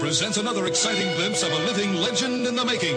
Presents 0.00 0.38
another 0.38 0.66
exciting 0.66 1.06
glimpse 1.16 1.42
of 1.42 1.52
a 1.52 1.66
living 1.66 1.94
legend 2.00 2.46
in 2.46 2.56
the 2.56 2.64
making. 2.64 2.96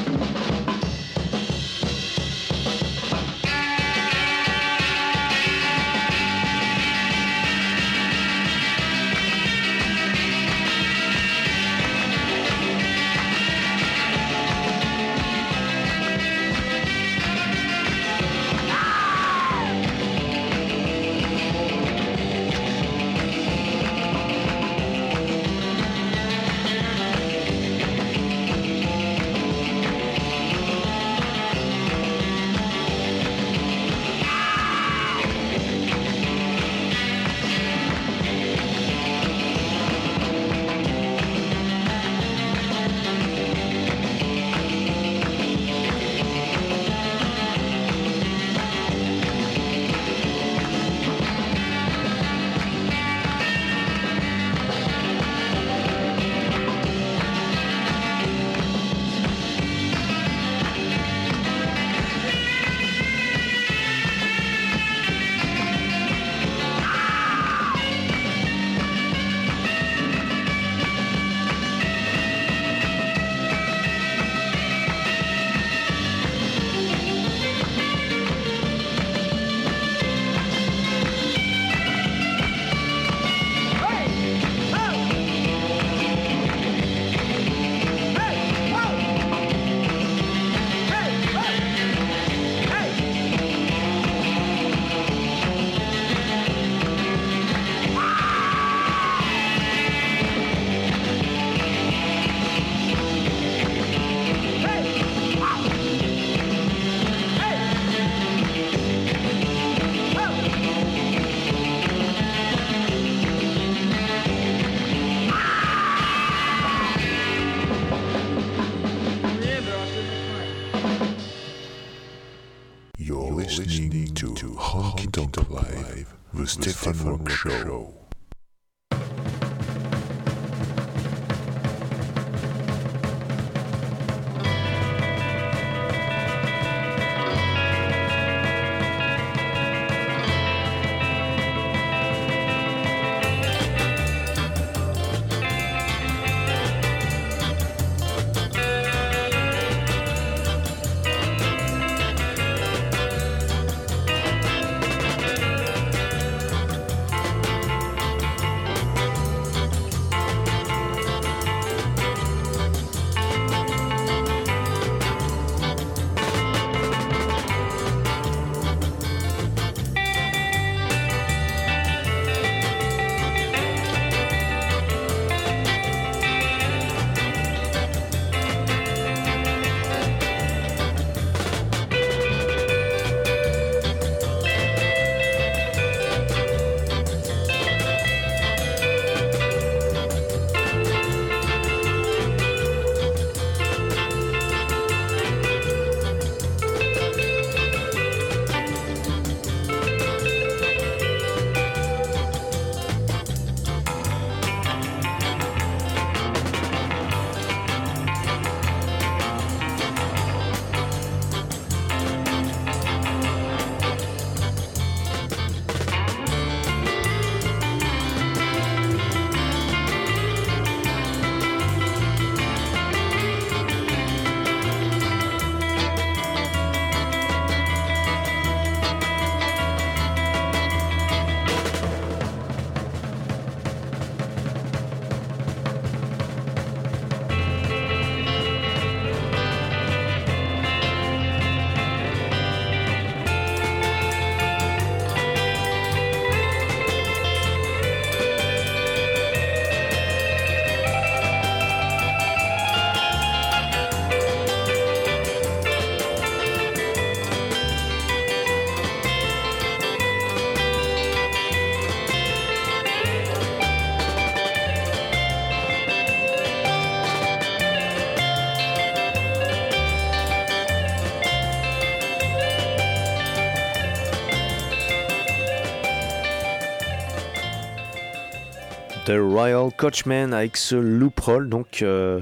The 279.11 279.19
Royal 279.19 279.71
Coachman 279.75 280.33
avec 280.33 280.55
ce 280.55 280.73
loop 280.75 281.19
roll, 281.19 281.49
donc 281.49 281.81
euh, 281.81 282.21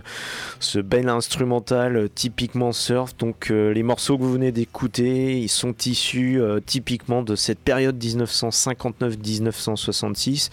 ce 0.59 0.79
bel 0.79 1.09
instrumental 1.09 2.09
typiquement 2.13 2.71
surf. 2.71 3.15
Donc 3.17 3.49
euh, 3.51 3.73
les 3.73 3.83
morceaux 3.83 4.17
que 4.17 4.23
vous 4.23 4.33
venez 4.33 4.51
d'écouter, 4.51 5.39
ils 5.39 5.49
sont 5.49 5.75
issus 5.85 6.41
euh, 6.41 6.59
typiquement 6.63 7.23
de 7.23 7.35
cette 7.35 7.59
période 7.59 8.03
1959-1966, 8.03 10.49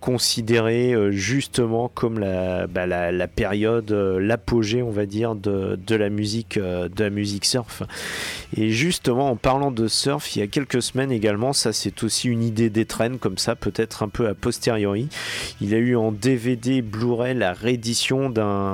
considérée 0.00 0.94
justement 1.10 1.88
comme 1.88 2.18
la, 2.18 2.66
bah, 2.66 2.86
période, 3.28 3.90
l'apogée, 3.90 4.82
on 4.82 4.90
va 4.90 5.06
dire, 5.06 5.34
de, 5.34 5.78
de 5.86 5.94
la 5.94 6.10
musique, 6.10 6.58
de 6.58 7.02
la 7.02 7.10
musique 7.10 7.44
surf. 7.44 7.82
Et 8.56 8.70
justement, 8.70 9.30
en 9.30 9.36
parlant 9.36 9.70
de 9.70 9.88
surf, 9.88 10.36
il 10.36 10.40
y 10.40 10.42
a 10.42 10.46
quelques 10.46 10.82
semaines 10.82 11.12
également, 11.12 11.52
ça 11.52 11.72
c'est 11.72 12.02
aussi 12.02 12.28
une 12.28 12.42
idée 12.42 12.70
des 12.70 12.84
traînes 12.84 13.18
comme 13.18 13.38
ça, 13.38 13.56
peut-être 13.56 14.02
un 14.02 14.08
peu 14.08 14.28
a 14.28 14.34
posteriori. 14.34 15.08
Il 15.60 15.74
a 15.74 15.78
eu 15.78 15.96
en 15.96 16.12
DVD 16.12 16.82
Blu-ray 16.82 17.34
la 17.34 17.52
réédition 17.52 18.30
d'un 18.30 18.73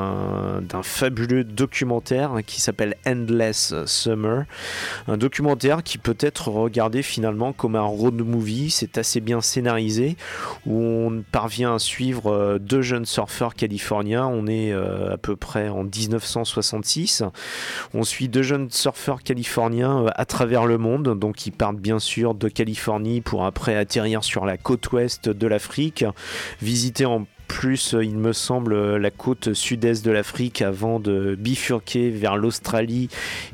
fabuleux 0.83 1.45
documentaire 1.45 2.39
qui 2.47 2.61
s'appelle 2.61 2.97
Endless 3.07 3.75
Summer. 3.87 4.45
Un 5.09 5.17
documentaire 5.17 5.83
qui 5.83 5.99
peut 5.99 6.17
être 6.21 6.49
regardé 6.49 7.03
finalement 7.03 7.53
comme 7.53 7.77
un 7.77 7.83
road 7.83 8.21
movie. 8.21 8.71
C'est 8.71 8.99
assez 8.99 9.21
bien 9.21 9.41
scénarisé 9.41 10.17
où 10.67 10.81
on 10.81 11.23
parvient 11.33 11.75
à 11.75 11.79
suivre 11.79 12.33
euh, 12.33 12.59
deux 12.59 12.83
jeunes 12.83 13.07
surfeurs 13.07 13.55
californiens. 13.55 14.27
On 14.27 14.47
est 14.47 14.73
euh, 14.73 15.15
à 15.15 15.17
peu 15.17 15.37
près 15.37 15.69
en 15.69 15.85
1966. 15.85 17.25
On 17.95 18.03
suit 18.03 18.29
deux 18.29 18.43
jeunes 18.43 18.71
surfeurs 18.71 19.23
californiens 19.23 20.07
euh, 20.07 20.11
à 20.15 20.25
travers 20.25 20.67
le 20.67 20.79
monde. 20.79 21.19
Donc 21.19 21.47
ils 21.47 21.53
partent 21.53 21.77
bien 21.77 21.99
sûr 21.99 22.35
de 22.35 22.49
Californie 22.49 23.21
pour 23.21 23.45
après 23.45 23.77
atterrir 23.77 24.25
sur 24.25 24.45
la 24.45 24.57
côte 24.57 24.91
ouest 24.93 25.29
de 25.29 25.47
l'Afrique 25.47 26.05
visiter 26.61 27.07
en 27.07 27.27
plus, 27.51 27.97
il 28.01 28.17
me 28.17 28.33
semble, 28.33 28.97
la 28.97 29.11
côte 29.11 29.55
sud-est 29.55 30.05
de 30.05 30.13
l'Afrique 30.13 30.63
avant 30.63 31.01
de 31.01 31.35
bifurquer 31.35 32.09
vers 32.11 32.37
l'Australie 32.37 33.09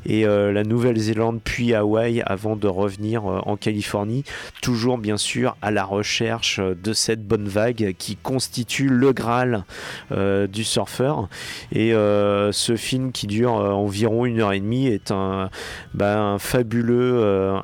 et 0.05 0.27
euh, 0.27 0.53
la 0.53 0.63
Nouvelle-Zélande, 0.63 1.41
puis 1.43 1.73
Hawaï 1.73 2.21
avant 2.27 2.55
de 2.55 2.67
revenir 2.67 3.25
euh, 3.25 3.39
en 3.47 3.57
Californie. 3.57 4.23
Toujours, 4.61 4.99
bien 4.99 5.17
sûr, 5.17 5.57
à 5.63 5.71
la 5.71 5.83
recherche 5.83 6.59
de 6.59 6.93
cette 6.93 7.27
bonne 7.27 7.47
vague 7.47 7.95
qui 7.97 8.17
constitue 8.17 8.87
le 8.87 9.13
Graal 9.13 9.65
euh, 10.11 10.45
du 10.45 10.63
surfeur. 10.63 11.27
Et 11.71 11.91
ce 11.91 12.75
film 12.77 13.11
qui 13.11 13.25
dure 13.25 13.53
environ 13.53 14.25
une 14.25 14.41
heure 14.41 14.53
et 14.53 14.59
demie 14.59 14.87
est 14.87 15.09
un, 15.09 15.49
bah, 15.95 16.19
un 16.19 16.39
fabuleux, 16.39 17.59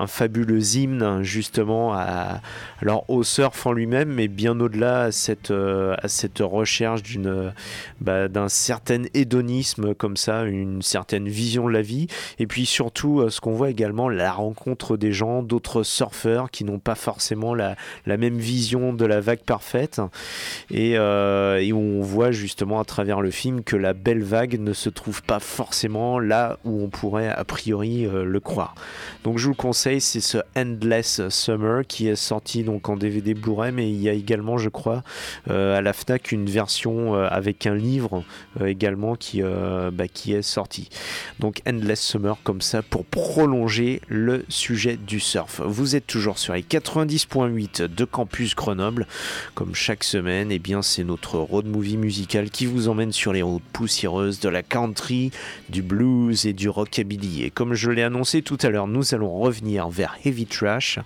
hymne 0.75 1.21
justement 1.21 1.93
à, 1.93 2.41
alors 2.81 3.07
au 3.07 3.23
surf 3.23 3.67
en 3.67 3.71
lui-même, 3.71 4.09
mais 4.09 4.27
bien 4.27 4.59
au-delà 4.59 5.03
à 5.03 5.11
cette 5.11 5.51
cette 6.23 6.39
recherche 6.39 7.03
d'une 7.03 7.53
bah, 7.99 8.29
d'un 8.29 8.47
certain 8.47 9.03
hédonisme 9.13 9.93
comme 9.93 10.15
ça, 10.15 10.43
une 10.43 10.81
certaine 10.81 11.27
vision 11.27 11.67
de 11.67 11.73
la 11.73 11.81
vie, 11.81 12.07
et 12.39 12.47
puis 12.47 12.65
surtout 12.65 13.19
euh, 13.19 13.29
ce 13.29 13.41
qu'on 13.41 13.51
voit 13.51 13.69
également, 13.69 14.07
la 14.07 14.31
rencontre 14.31 14.95
des 14.95 15.11
gens, 15.11 15.43
d'autres 15.43 15.83
surfeurs 15.83 16.49
qui 16.49 16.63
n'ont 16.63 16.79
pas 16.79 16.95
forcément 16.95 17.53
la, 17.53 17.75
la, 18.05 18.15
même 18.15 18.37
vision 18.37 18.93
de 18.93 19.05
la 19.05 19.19
vague 19.19 19.41
parfaite, 19.41 20.01
et, 20.71 20.97
euh, 20.97 21.61
on 21.73 22.01
voit 22.01 22.31
justement 22.31 22.79
à 22.79 22.85
travers 22.85 23.19
le 23.19 23.31
film 23.31 23.63
que 23.63 23.75
la 23.75 23.93
belle 23.93 24.23
vague 24.23 24.59
ne 24.59 24.73
se 24.73 24.89
trouve 24.89 25.23
pas 25.23 25.39
forcément 25.39 26.19
là 26.19 26.59
où 26.63 26.83
on 26.83 26.87
pourrait 26.87 27.29
a 27.29 27.43
priori 27.43 28.05
euh, 28.05 28.23
le 28.23 28.39
croire. 28.39 28.75
Donc 29.23 29.39
je 29.39 29.45
vous 29.45 29.51
le 29.51 29.57
conseille, 29.57 29.99
c'est 29.99 30.21
ce 30.21 30.37
Endless 30.55 31.27
Summer 31.29 31.81
qui 31.85 32.07
est 32.07 32.15
sorti 32.15 32.63
donc 32.63 32.87
en 32.89 32.95
DVD 32.95 33.33
Blu-ray, 33.33 33.71
mais 33.71 33.89
il 33.89 34.01
y 34.01 34.07
a 34.07 34.13
également, 34.13 34.57
je 34.57 34.69
crois, 34.69 35.03
à 35.49 35.81
la 35.81 35.93
FNAC 35.93 36.12
Nasdaq 36.13 36.31
une 36.31 36.49
version 36.49 37.15
euh, 37.15 37.27
avec 37.29 37.65
un 37.65 37.75
livre 37.75 38.23
euh, 38.61 38.67
également 38.67 39.15
qui, 39.15 39.41
euh, 39.41 39.91
bah, 39.91 40.07
qui 40.07 40.33
est 40.33 40.41
sorti. 40.41 40.89
Donc 41.39 41.61
Endless 41.67 42.01
Summer 42.01 42.37
comme 42.43 42.61
ça 42.61 42.81
pour 42.81 43.05
prolonger 43.05 44.01
le 44.07 44.45
sujet 44.49 44.97
du 44.97 45.19
surf. 45.19 45.61
Vous 45.65 45.95
êtes 45.95 46.07
toujours 46.07 46.37
sur 46.37 46.53
les 46.53 46.61
90.8 46.61 47.87
de 47.87 48.05
Campus 48.05 48.55
Grenoble. 48.55 49.07
Comme 49.55 49.75
chaque 49.75 50.03
semaine, 50.03 50.51
et 50.51 50.59
bien 50.59 50.81
c'est 50.81 51.03
notre 51.03 51.39
road 51.39 51.65
movie 51.65 51.97
musical 51.97 52.49
qui 52.49 52.65
vous 52.65 52.87
emmène 52.89 53.11
sur 53.11 53.33
les 53.33 53.41
routes 53.41 53.63
poussiéreuses 53.73 54.39
de 54.39 54.49
la 54.49 54.61
country, 54.61 55.31
du 55.69 55.81
blues 55.81 56.45
et 56.45 56.53
du 56.53 56.69
rockabilly. 56.69 57.43
Et 57.43 57.49
comme 57.49 57.73
je 57.73 57.89
l'ai 57.89 58.03
annoncé 58.03 58.41
tout 58.41 58.57
à 58.61 58.69
l'heure, 58.69 58.87
nous 58.87 59.13
allons 59.15 59.33
revenir 59.39 59.89
vers 59.89 60.15
Heavy 60.23 60.45
Trash 60.45 60.99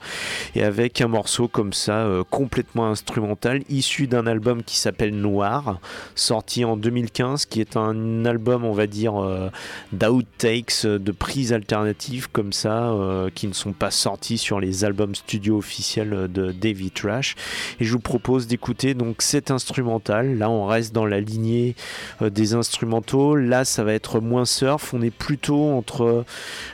et 0.56 0.64
avec 0.64 1.02
un 1.02 1.08
morceau 1.08 1.48
comme 1.48 1.74
ça 1.74 2.08
complètement 2.30 2.88
instrumental 2.88 3.64
issu 3.70 4.08
d'un 4.08 4.28
album 4.28 4.64
qui 4.64 4.78
s'appelle 4.78 4.97
Noir, 5.06 5.80
sorti 6.16 6.66
en 6.66 6.78
2015, 6.78 7.46
qui 7.46 7.62
est 7.62 7.78
un 7.78 8.26
album, 8.26 8.66
on 8.66 8.74
va 8.74 8.88
dire, 8.88 9.22
euh, 9.22 9.50
d'outtakes, 9.92 10.86
euh, 10.86 11.00
de 11.00 11.12
prises 11.12 11.54
alternatives 11.54 12.30
comme 12.32 12.54
ça, 12.54 12.90
euh, 12.90 13.30
qui 13.34 13.48
ne 13.48 13.54
sont 13.54 13.74
pas 13.74 13.92
sortis 13.92 14.38
sur 14.38 14.60
les 14.60 14.84
albums 14.84 15.16
studio 15.16 15.58
officiels 15.58 16.28
de 16.32 16.52
Davy 16.52 16.92
Trash. 16.92 17.36
Et 17.80 17.86
je 17.86 17.92
vous 17.92 18.00
propose 18.00 18.48
d'écouter 18.48 18.94
donc 18.94 19.22
cet 19.22 19.52
instrumental. 19.52 20.38
Là, 20.38 20.50
on 20.50 20.66
reste 20.66 20.94
dans 20.94 21.06
la 21.06 21.20
lignée 21.20 21.76
euh, 22.22 22.30
des 22.30 22.54
instrumentaux. 22.54 23.36
Là, 23.36 23.66
ça 23.66 23.84
va 23.84 23.94
être 23.94 24.20
moins 24.20 24.46
surf. 24.46 24.94
On 24.94 25.02
est 25.02 25.12
plutôt 25.12 25.70
entre, 25.70 26.26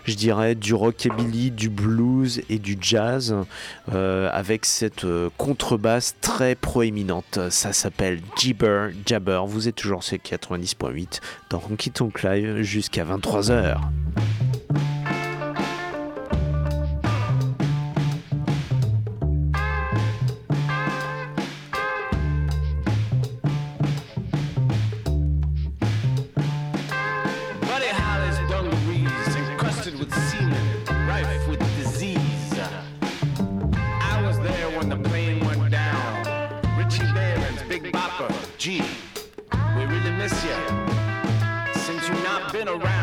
je 0.05 0.15
dirais, 0.15 0.55
du 0.55 0.73
rockabilly, 0.73 1.51
du 1.51 1.69
blues 1.69 2.41
et 2.49 2.59
du 2.59 2.77
jazz, 2.79 3.35
euh, 3.93 4.29
avec 4.31 4.65
cette 4.65 5.05
euh, 5.05 5.29
contrebasse 5.37 6.15
très 6.21 6.55
proéminente. 6.55 7.39
Ça 7.49 7.73
s'appelle 7.73 8.12
Jibber 8.37 8.89
Jabber. 9.05 9.41
Vous 9.45 9.67
êtes 9.67 9.75
toujours 9.75 10.03
sur 10.03 10.17
90.8 10.17 11.19
dans 11.49 11.61
Honky 11.69 11.91
Tonk 11.91 12.23
Live 12.23 12.61
jusqu'à 12.61 13.05
23h. 13.05 13.77
G. 38.63 38.81
We 39.75 39.83
really 39.83 40.11
miss 40.11 40.31
you 40.45 40.55
since 41.75 42.07
you've 42.07 42.23
not 42.23 42.53
been 42.53 42.69
around 42.69 43.02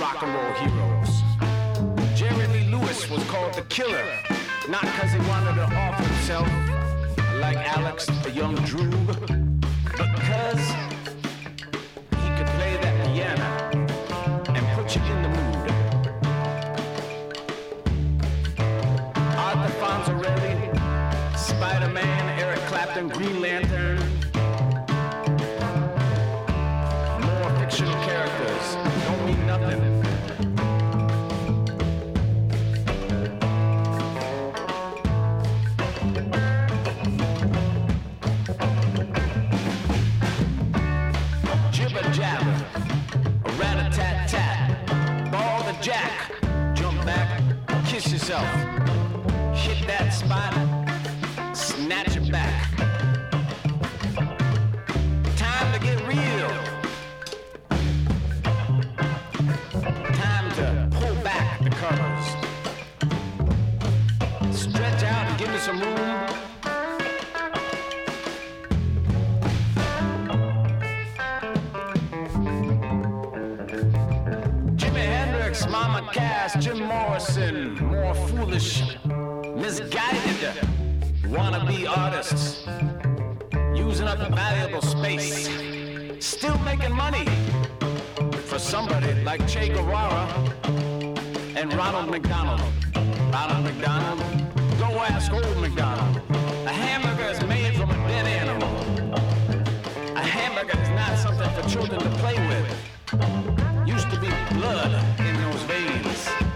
rock 0.00 0.22
and 0.22 0.32
roll 0.32 0.52
heroes? 0.54 1.22
Jerry 2.16 2.46
Lee 2.48 2.70
Lewis 2.70 3.10
was 3.10 3.22
called 3.24 3.54
the 3.54 3.62
killer, 3.62 4.06
not 4.68 4.82
because 4.82 5.12
he 5.12 5.18
wanted 5.28 5.54
to 5.56 5.64
off 5.74 5.98
himself 5.98 6.48
like 7.40 7.56
Alex, 7.76 8.06
the 8.22 8.30
young 8.30 8.54
Droog, 8.58 9.06
but 9.96 10.08
because 10.14 10.64
he 12.22 12.28
could 12.36 12.46
play 12.58 12.76
that 12.80 13.06
piano 13.06 13.50
and 14.54 14.66
put 14.76 14.94
you 14.94 15.02
in 15.02 15.22
the 15.22 15.28
mood. 15.28 15.70
Arthur 19.36 19.72
Fonzarelli, 19.80 21.36
Spider-Man, 21.36 22.40
Eric 22.40 22.60
Clapton, 22.60 23.08
Green 23.08 23.40
Lantern. 23.40 23.87
Yourself, 48.28 49.56
hit 49.56 49.86
that 49.86 50.10
spot, 50.12 50.67
wannabe 81.68 81.96
artists, 81.96 82.66
using 83.74 84.06
up 84.06 84.18
valuable 84.34 84.82
space, 84.82 85.48
still 86.24 86.58
making 86.58 86.94
money 86.94 87.24
for 88.46 88.58
somebody 88.58 89.12
like 89.22 89.46
Che 89.46 89.68
Guevara 89.68 90.26
and 91.56 91.72
Ronald 91.74 92.10
McDonald. 92.10 92.62
Ronald 93.32 93.64
McDonald, 93.64 94.20
go 94.78 94.86
ask 95.02 95.32
old 95.32 95.58
McDonald. 95.58 96.22
A 96.66 96.72
hamburger 96.72 97.30
is 97.30 97.42
made 97.44 97.74
from 97.76 97.90
a 97.90 98.08
dead 98.08 98.26
animal. 98.26 98.68
A 100.16 100.22
hamburger 100.22 100.80
is 100.80 100.88
not 100.90 101.18
something 101.18 101.50
for 101.50 101.68
children 101.68 102.00
to 102.00 102.10
play 102.18 102.36
with 102.48 102.68
used 103.86 104.10
to 104.10 104.20
be 104.20 104.28
blood 104.54 104.92
in 105.20 105.36
those 105.42 105.62
veins 105.62 106.47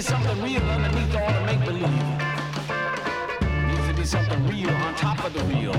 be 0.00 0.06
something 0.06 0.42
real 0.42 0.62
underneath 0.62 1.14
all 1.14 1.30
the 1.30 1.40
make 1.44 1.62
believe. 1.62 1.82
Needs 3.68 3.86
to 3.86 3.94
be 3.94 4.04
something 4.04 4.46
real 4.48 4.70
on 4.70 4.94
top 4.94 5.22
of 5.26 5.34
the 5.34 5.44
real. 5.44 5.74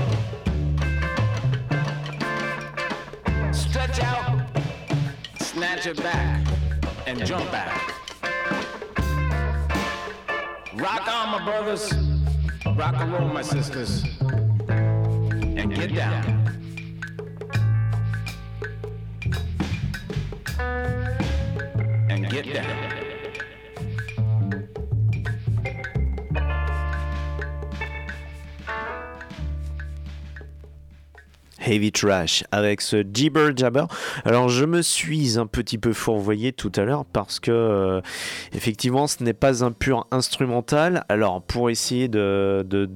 Stretch 3.52 4.00
out, 4.00 4.46
snatch 5.40 5.86
it 5.88 6.00
back, 6.00 6.46
and 7.08 7.26
jump 7.26 7.50
back. 7.50 7.76
Rock 10.76 11.08
on, 11.08 11.30
my 11.32 11.44
brothers. 11.44 11.92
Rock 12.76 12.94
and 12.98 13.12
roll, 13.12 13.26
my 13.26 13.42
sisters. 13.42 14.04
And 14.68 15.74
get 15.74 15.92
down. 15.92 16.46
And 22.08 22.30
get 22.30 22.54
down. 22.54 22.91
Heavy 31.64 31.92
Trash 31.92 32.44
avec 32.50 32.80
ce 32.80 33.04
Jibber 33.12 33.50
Jabber. 33.56 33.84
Alors 34.24 34.48
je 34.48 34.64
me 34.64 34.82
suis 34.82 35.38
un 35.38 35.46
petit 35.46 35.78
peu 35.78 35.92
fourvoyé 35.92 36.52
tout 36.52 36.72
à 36.76 36.82
l'heure 36.82 37.04
parce 37.04 37.40
que 37.40 37.50
euh, 37.50 38.00
effectivement 38.52 39.06
ce 39.06 39.22
n'est 39.22 39.32
pas 39.32 39.64
un 39.64 39.72
pur 39.72 40.06
instrumental. 40.10 41.04
Alors 41.08 41.42
pour 41.42 41.70
essayer 41.70 42.08
de, 42.08 42.64
de, 42.68 42.86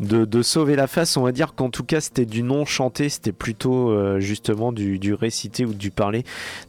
de, 0.00 0.24
de, 0.24 0.42
sauver 0.42 0.76
la 0.76 0.86
face, 0.86 1.16
on 1.16 1.22
va 1.22 1.32
dire 1.32 1.54
qu'en 1.54 1.70
tout 1.70 1.84
cas 1.84 2.00
c'était 2.00 2.26
du 2.26 2.42
non 2.42 2.64
chanté, 2.64 3.08
c'était 3.08 3.32
plutôt 3.32 3.90
euh, 3.90 4.20
justement 4.20 4.72
du, 4.72 4.98
du 4.98 5.14
récité 5.14 5.64
ou 5.64 5.74
du 5.74 5.90
parler 5.90 6.24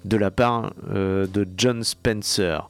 de 0.05 0.17
la 0.17 0.31
part 0.31 0.73
euh, 0.93 1.27
de 1.27 1.47
John 1.57 1.83
Spencer. 1.83 2.67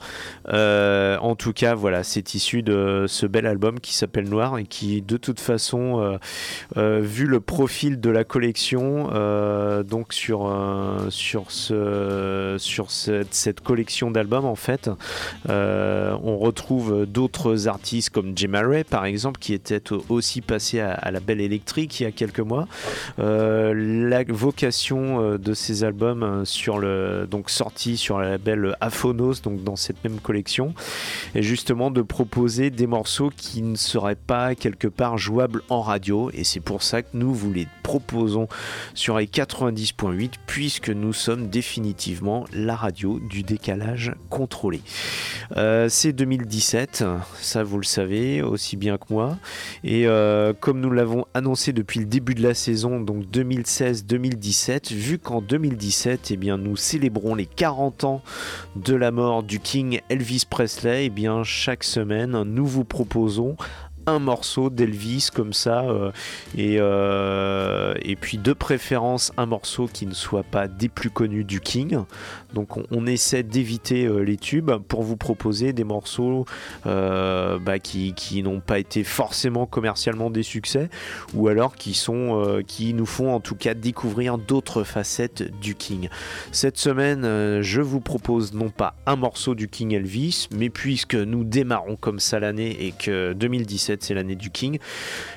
En 0.49 1.35
tout 1.35 1.53
cas 1.53 1.75
voilà, 1.75 2.03
c'est 2.03 2.33
issu 2.33 2.63
de 2.63 3.05
ce 3.07 3.25
bel 3.25 3.45
album 3.45 3.79
qui 3.79 3.93
s'appelle 3.93 4.27
Noir 4.29 4.57
et 4.57 4.65
qui 4.65 5.01
de 5.01 5.17
toute 5.17 5.39
façon... 5.39 6.17
vu 6.75 7.25
le 7.25 7.39
profil 7.39 7.99
de 7.99 8.08
la 8.11 8.23
collection, 8.23 9.09
euh, 9.13 9.83
donc 9.83 10.13
sur, 10.13 10.47
euh, 10.47 11.09
sur, 11.09 11.51
ce, 11.51 12.55
sur 12.57 12.91
cette, 12.91 13.33
cette 13.33 13.61
collection 13.61 14.11
d'albums, 14.11 14.45
en 14.45 14.55
fait, 14.55 14.89
euh, 15.49 16.15
on 16.23 16.37
retrouve 16.37 17.05
d'autres 17.05 17.67
artistes 17.67 18.09
comme 18.09 18.33
Jim 18.35 18.51
Ray, 18.53 18.83
par 18.83 19.05
exemple, 19.05 19.39
qui 19.39 19.53
était 19.53 19.91
au- 19.91 20.03
aussi 20.09 20.41
passé 20.41 20.79
à, 20.79 21.11
la 21.11 21.19
Belle 21.19 21.41
Électrique 21.41 21.99
il 21.99 22.03
y 22.03 22.05
a 22.05 22.11
quelques 22.11 22.39
mois. 22.39 22.67
La 23.17 24.23
vocation 24.27 25.37
de 25.37 25.53
ces 25.53 25.83
albums 25.83 26.45
sur 26.45 26.79
le, 26.79 27.27
donc 27.29 27.49
sortis 27.49 27.97
sur 27.97 28.19
la 28.19 28.31
label 28.31 28.75
Aphonos, 28.81 29.41
donc 29.43 29.63
dans 29.63 29.75
cette 29.75 30.03
même 30.03 30.19
collection, 30.19 30.73
est 31.35 31.41
justement 31.41 31.91
de 31.91 32.01
proposer 32.01 32.69
des 32.69 32.87
morceaux 32.87 33.31
qui 33.35 33.61
ne 33.61 33.75
seraient 33.75 34.15
pas 34.15 34.55
quelque 34.55 34.87
part 34.87 35.17
jouables 35.17 35.61
en 35.69 35.81
radio 35.81 36.29
et 36.33 36.43
c'est 36.43 36.59
pour 36.59 36.83
ça 36.83 37.01
que 37.01 37.09
nous 37.13 37.33
vous 37.33 37.51
les 37.51 37.67
proposons 37.83 37.98
sur 38.93 39.17
les 39.17 39.25
90.8 39.25 40.33
puisque 40.45 40.89
nous 40.89 41.13
sommes 41.13 41.47
définitivement 41.47 42.45
la 42.53 42.75
radio 42.75 43.19
du 43.19 43.43
décalage 43.43 44.13
contrôlé. 44.29 44.81
Euh, 45.57 45.89
c'est 45.89 46.13
2017, 46.13 47.03
ça 47.39 47.63
vous 47.63 47.77
le 47.77 47.83
savez 47.83 48.41
aussi 48.41 48.77
bien 48.77 48.97
que 48.97 49.05
moi 49.11 49.37
et 49.83 50.07
euh, 50.07 50.53
comme 50.59 50.79
nous 50.79 50.91
l'avons 50.91 51.25
annoncé 51.33 51.73
depuis 51.73 51.99
le 51.99 52.05
début 52.05 52.35
de 52.35 52.43
la 52.43 52.53
saison 52.53 52.99
donc 52.99 53.25
2016-2017 53.25 54.93
vu 54.93 55.19
qu'en 55.19 55.41
2017 55.41 56.31
eh 56.31 56.37
bien 56.37 56.57
nous 56.57 56.75
célébrons 56.75 57.35
les 57.35 57.45
40 57.45 58.03
ans 58.03 58.21
de 58.75 58.95
la 58.95 59.11
mort 59.11 59.43
du 59.43 59.59
King 59.59 60.01
Elvis 60.09 60.45
Presley, 60.49 61.05
eh 61.05 61.09
bien 61.09 61.43
chaque 61.43 61.83
semaine 61.83 62.43
nous 62.43 62.65
vous 62.65 62.83
proposons 62.85 63.55
un 64.09 64.19
morceau 64.19 64.69
d'Elvis 64.69 65.29
comme 65.33 65.53
ça 65.53 65.83
euh, 65.83 66.11
et, 66.57 66.77
euh, 66.79 67.93
et 68.01 68.15
puis 68.15 68.37
de 68.37 68.53
préférence 68.53 69.31
un 69.37 69.45
morceau 69.45 69.87
qui 69.91 70.05
ne 70.05 70.13
soit 70.13 70.43
pas 70.43 70.67
des 70.67 70.89
plus 70.89 71.09
connus 71.09 71.43
du 71.43 71.59
King. 71.61 71.99
Donc 72.53 72.77
on, 72.91 73.05
essaie 73.05 73.43
d'éviter 73.43 74.05
euh, 74.05 74.19
les 74.19 74.37
tubes 74.37 74.71
pour 74.87 75.03
vous 75.03 75.17
proposer 75.17 75.73
des 75.73 75.83
morceaux 75.83 76.45
bah, 76.85 77.79
qui, 77.81 78.13
qui 78.13 78.43
n'ont 78.43 78.59
pas 78.59 78.79
été 78.79 79.03
forcément 79.03 79.65
commercialement 79.65 80.29
des 80.29 80.43
succès 80.43 80.89
ou 81.33 81.47
alors 81.47 81.75
qui 81.75 81.93
sont 81.93 82.61
qui 82.67 82.93
nous 82.93 83.05
font 83.05 83.33
en 83.33 83.39
tout 83.39 83.55
cas 83.55 83.73
découvrir 83.73 84.37
d'autres 84.37 84.83
facettes 84.83 85.43
du 85.59 85.75
King. 85.75 86.09
Cette 86.51 86.77
semaine, 86.77 87.61
je 87.61 87.81
vous 87.81 87.99
propose 87.99 88.53
non 88.53 88.69
pas 88.69 88.95
un 89.05 89.15
morceau 89.15 89.55
du 89.55 89.67
King 89.67 89.93
Elvis, 89.93 90.47
mais 90.51 90.69
puisque 90.69 91.15
nous 91.15 91.43
démarrons 91.43 91.95
comme 91.95 92.19
ça 92.19 92.39
l'année 92.39 92.85
et 92.85 92.91
que 92.91 93.33
2017 93.33 93.98
c'est 94.03 94.13
l'année 94.13 94.35
du 94.35 94.49
King, 94.49 94.79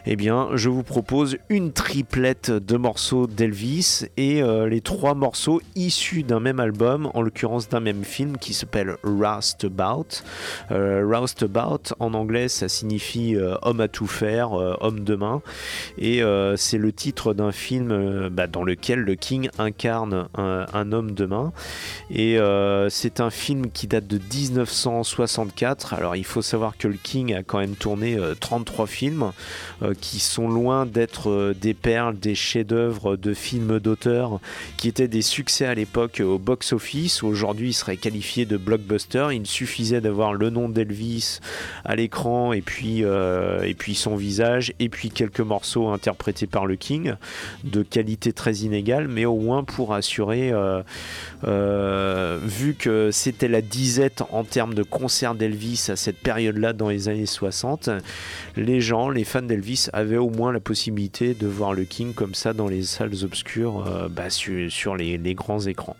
eh 0.06 0.16
bien 0.16 0.48
je 0.54 0.68
vous 0.68 0.82
propose 0.82 1.36
une 1.48 1.72
triplette 1.72 2.50
de 2.50 2.76
morceaux 2.76 3.26
d'Elvis 3.26 4.06
et 4.16 4.42
euh, 4.42 4.68
les 4.68 4.80
trois 4.80 5.14
morceaux 5.14 5.60
issus 5.74 6.22
d'un 6.22 6.40
même 6.40 6.60
album, 6.60 7.10
en 7.14 7.22
l'occurrence 7.22 7.68
d'un 7.68 7.80
même 7.80 8.04
film 8.04 8.36
qui 8.38 8.54
s'appelle 8.54 8.96
Roustabout. 9.04 10.22
Euh, 10.70 11.06
Roustabout 11.06 11.94
en 11.98 12.14
anglais 12.14 12.48
ça 12.48 12.68
signifie 12.68 13.36
euh, 13.36 13.56
homme 13.62 13.80
à 13.80 13.88
tout 13.88 14.06
faire, 14.06 14.52
homme 14.52 15.00
de 15.00 15.14
main, 15.14 15.42
et 15.98 16.22
c'est 16.56 16.78
le 16.78 16.92
titre 16.92 17.34
d'un 17.34 17.52
film 17.52 18.28
bah, 18.30 18.46
dans 18.46 18.64
lequel 18.64 19.00
le 19.00 19.14
King 19.14 19.48
incarne 19.58 20.28
un, 20.34 20.92
homme 20.92 21.12
de 21.12 21.26
main. 21.26 21.52
Et 22.10 22.38
c'est 22.88 23.20
un 23.20 23.30
film 23.30 23.70
qui 23.70 23.86
date 23.86 24.06
de 24.06 24.18
1964. 24.18 25.94
Alors 25.94 26.16
il 26.16 26.24
faut 26.24 26.42
savoir 26.42 26.76
que 26.76 26.88
le 26.88 26.96
King 27.02 27.34
a 27.34 27.42
quand 27.42 27.58
même 27.58 27.74
tourné 27.74 28.18
33 28.52 28.86
films 28.86 29.32
euh, 29.82 29.94
qui 29.98 30.20
sont 30.20 30.46
loin 30.46 30.84
d'être 30.84 31.30
euh, 31.30 31.54
des 31.58 31.72
perles, 31.72 32.18
des 32.18 32.34
chefs-d'œuvre 32.34 33.16
de 33.16 33.32
films 33.32 33.80
d'auteur 33.80 34.40
qui 34.76 34.88
étaient 34.88 35.08
des 35.08 35.22
succès 35.22 35.64
à 35.64 35.74
l'époque 35.74 36.20
au 36.22 36.38
box-office. 36.38 37.22
Aujourd'hui, 37.22 37.70
ils 37.70 37.72
seraient 37.72 37.96
qualifiés 37.96 38.44
de 38.44 38.58
blockbuster. 38.58 39.28
Il 39.32 39.46
suffisait 39.46 40.02
d'avoir 40.02 40.34
le 40.34 40.50
nom 40.50 40.68
d'Elvis 40.68 41.38
à 41.86 41.96
l'écran 41.96 42.52
et 42.52 42.60
puis 42.60 43.04
euh, 43.04 43.62
et 43.62 43.72
puis 43.72 43.94
son 43.94 44.16
visage 44.16 44.74
et 44.78 44.90
puis 44.90 45.08
quelques 45.08 45.40
morceaux 45.40 45.88
interprétés 45.88 46.46
par 46.46 46.66
le 46.66 46.76
King 46.76 47.14
de 47.64 47.82
qualité 47.82 48.34
très 48.34 48.56
inégale, 48.56 49.08
mais 49.08 49.24
au 49.24 49.38
moins 49.38 49.64
pour 49.64 49.94
assurer, 49.94 50.52
vu 51.42 52.74
que 52.74 53.10
c'était 53.12 53.48
la 53.48 53.62
disette 53.62 54.22
en 54.30 54.44
termes 54.44 54.74
de 54.74 54.82
concerts 54.82 55.34
d'Elvis 55.34 55.86
à 55.88 55.96
cette 55.96 56.18
période-là 56.18 56.74
dans 56.74 56.90
les 56.90 57.08
années 57.08 57.24
60, 57.24 57.88
les 58.56 58.80
gens, 58.80 59.10
les 59.10 59.24
fans 59.24 59.42
d'Elvis 59.42 59.88
avaient 59.92 60.16
au 60.16 60.30
moins 60.30 60.52
la 60.52 60.60
possibilité 60.60 61.34
de 61.34 61.46
voir 61.46 61.72
le 61.72 61.84
King 61.84 62.14
comme 62.14 62.34
ça 62.34 62.52
dans 62.52 62.68
les 62.68 62.82
salles 62.82 63.24
obscures 63.24 63.86
euh, 63.86 64.08
bah, 64.08 64.30
sur, 64.30 64.96
les 64.96 65.34
grands 65.34 65.60
écrans. 65.60 65.96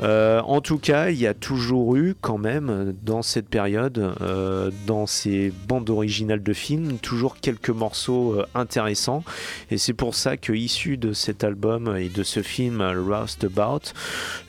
Euh, 0.00 0.40
en 0.42 0.60
tout 0.60 0.78
cas, 0.78 1.10
il 1.10 1.18
y 1.18 1.26
a 1.26 1.34
toujours 1.34 1.96
eu 1.96 2.14
quand 2.20 2.38
même 2.38 2.94
dans 3.02 3.22
cette 3.22 3.48
période, 3.48 4.14
euh, 4.20 4.70
dans 4.86 5.06
ces 5.06 5.52
bandes 5.68 5.90
originales 5.90 6.42
de 6.42 6.52
films, 6.52 6.98
toujours 6.98 7.36
quelques 7.36 7.70
morceaux 7.70 8.34
euh, 8.34 8.46
intéressants. 8.54 9.24
Et 9.70 9.78
c'est 9.78 9.94
pour 9.94 10.14
ça 10.14 10.36
que 10.36 10.52
issu 10.52 10.96
de 10.96 11.12
cet 11.12 11.44
album 11.44 11.96
et 11.96 12.08
de 12.08 12.22
ce 12.22 12.42
film 12.42 12.82
Roustabout, 12.82 13.92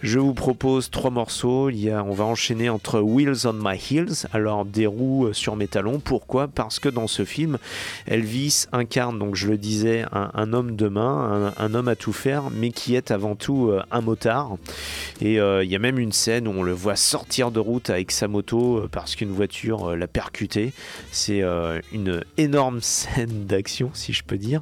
je 0.02 0.20
vous 0.20 0.34
propose 0.34 0.90
trois 0.90 1.12
morceaux. 1.12 1.70
Il 1.70 1.80
y 1.80 1.92
a, 1.92 2.04
on 2.04 2.14
va 2.14 2.26
enchaîner 2.26 2.70
entre 2.70 3.00
Wheels 3.00 3.46
on 3.48 3.54
My 3.54 3.78
Heels, 3.78 4.28
alors 4.34 4.66
des 4.66 4.88
roues 4.88 5.34
sur 5.34 5.56
mes 5.56 5.68
talons. 5.68 6.00
Pourquoi? 6.00 6.48
Parce 6.48 6.80
que 6.80 6.90
dans 6.90 7.08
ce 7.08 7.26
film, 7.26 7.58
Elvis 8.06 8.66
incarne, 8.72 9.20
donc 9.20 9.36
je 9.36 9.48
le 9.48 9.58
disais, 9.58 10.06
un, 10.12 10.54
homme 10.54 10.76
de 10.76 10.88
main, 10.88 11.54
un, 11.58 11.74
homme 11.74 11.88
à 11.88 11.96
tout 11.96 12.14
faire, 12.14 12.50
mais 12.52 12.72
qui 12.72 12.96
est 12.96 13.12
avant 13.12 13.36
tout 13.36 13.72
un 13.92 14.02
motard. 14.02 14.58
Euh, 15.40 15.64
il 15.64 15.70
y 15.70 15.76
a 15.76 15.80
même 15.80 16.00
une 16.00 16.12
scène 16.12 16.48
où 16.48 16.52
on 16.52 16.64
le 16.64 16.72
voit 16.72 16.96
sortir 16.96 17.52
de 17.52 17.60
route 17.60 17.90
avec 17.90 18.12
sa 18.12 18.28
moto 18.28 18.78
euh, 18.78 18.90
parce 18.92 19.16
qu'une 19.16 19.32
voiture 19.32 19.92
euh, 19.92 19.96
l'a 19.96 20.08
percuté. 20.08 20.74
C'est 21.12 21.44
une 21.92 22.24
énorme 22.38 22.80
scène 22.82 23.46
d'action, 23.46 23.92
si 23.94 24.14
je 24.14 24.24
peux 24.24 24.38
dire. 24.38 24.62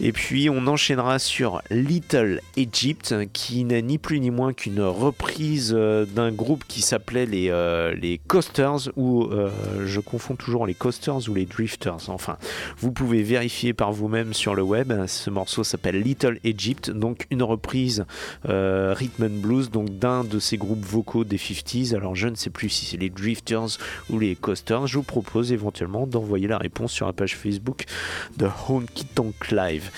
Et 0.00 0.12
puis 0.12 0.48
on 0.50 0.66
enchaînera 0.66 1.18
sur 1.18 1.62
Little 1.70 2.40
Egypt, 2.56 3.14
qui 3.32 3.64
n'est 3.64 3.82
ni 3.82 3.98
plus 3.98 4.20
ni 4.20 4.30
moins 4.30 4.52
qu'une 4.52 4.80
reprise 4.80 5.72
euh, 5.76 6.04
d'un 6.06 6.32
groupe 6.32 6.64
qui 6.66 6.82
s'appelait 6.82 7.26
les, 7.26 7.50
euh, 7.50 7.94
les 7.94 8.18
Coasters, 8.18 8.90
ou 8.96 9.24
euh, 9.24 9.50
je 9.84 10.00
confonds 10.00 10.34
toujours 10.34 10.66
les 10.66 10.74
Coasters 10.74 11.28
ou 11.28 11.34
les 11.34 11.44
Drifters. 11.44 12.08
Enfin, 12.08 12.36
vous 12.78 12.90
pouvez 12.90 13.22
vérifier 13.22 13.72
par 13.74 13.92
vous-même 13.92 14.32
sur 14.32 14.54
le 14.54 14.62
web. 14.62 14.92
Ce 15.06 15.30
morceau 15.30 15.62
s'appelle 15.62 16.00
Little 16.00 16.38
Egypt, 16.44 16.90
donc 16.90 17.26
une 17.30 17.42
reprise 17.42 18.04
rhythm 18.44 19.24
and 19.24 19.40
blues, 19.40 19.70
donc 19.70 19.98
d'un 19.98 20.24
de 20.24 20.38
ces 20.38 20.56
groupes 20.56 20.84
vocaux 20.84 21.24
des 21.24 21.38
50s. 21.38 21.94
Alors 21.94 22.14
je 22.14 22.28
ne 22.28 22.34
sais 22.34 22.50
plus 22.50 22.68
si 22.68 22.86
c'est 22.86 22.96
les 22.96 23.10
Drifters 23.10 23.78
ou 24.10 24.18
les 24.18 24.34
Coasters. 24.34 24.86
Je 24.86 24.96
vous 24.96 25.02
propose 25.02 25.52
éventuellement 25.52 26.06
d'envoyer 26.06 26.48
la 26.48 26.58
réponse 26.58 26.92
sur 26.92 27.06
la 27.06 27.12
page 27.12 27.36
Facebook 27.36 27.84
de 28.36 28.48
Honky 28.68 29.04
Tonk 29.04 29.50
Live. 29.50 29.90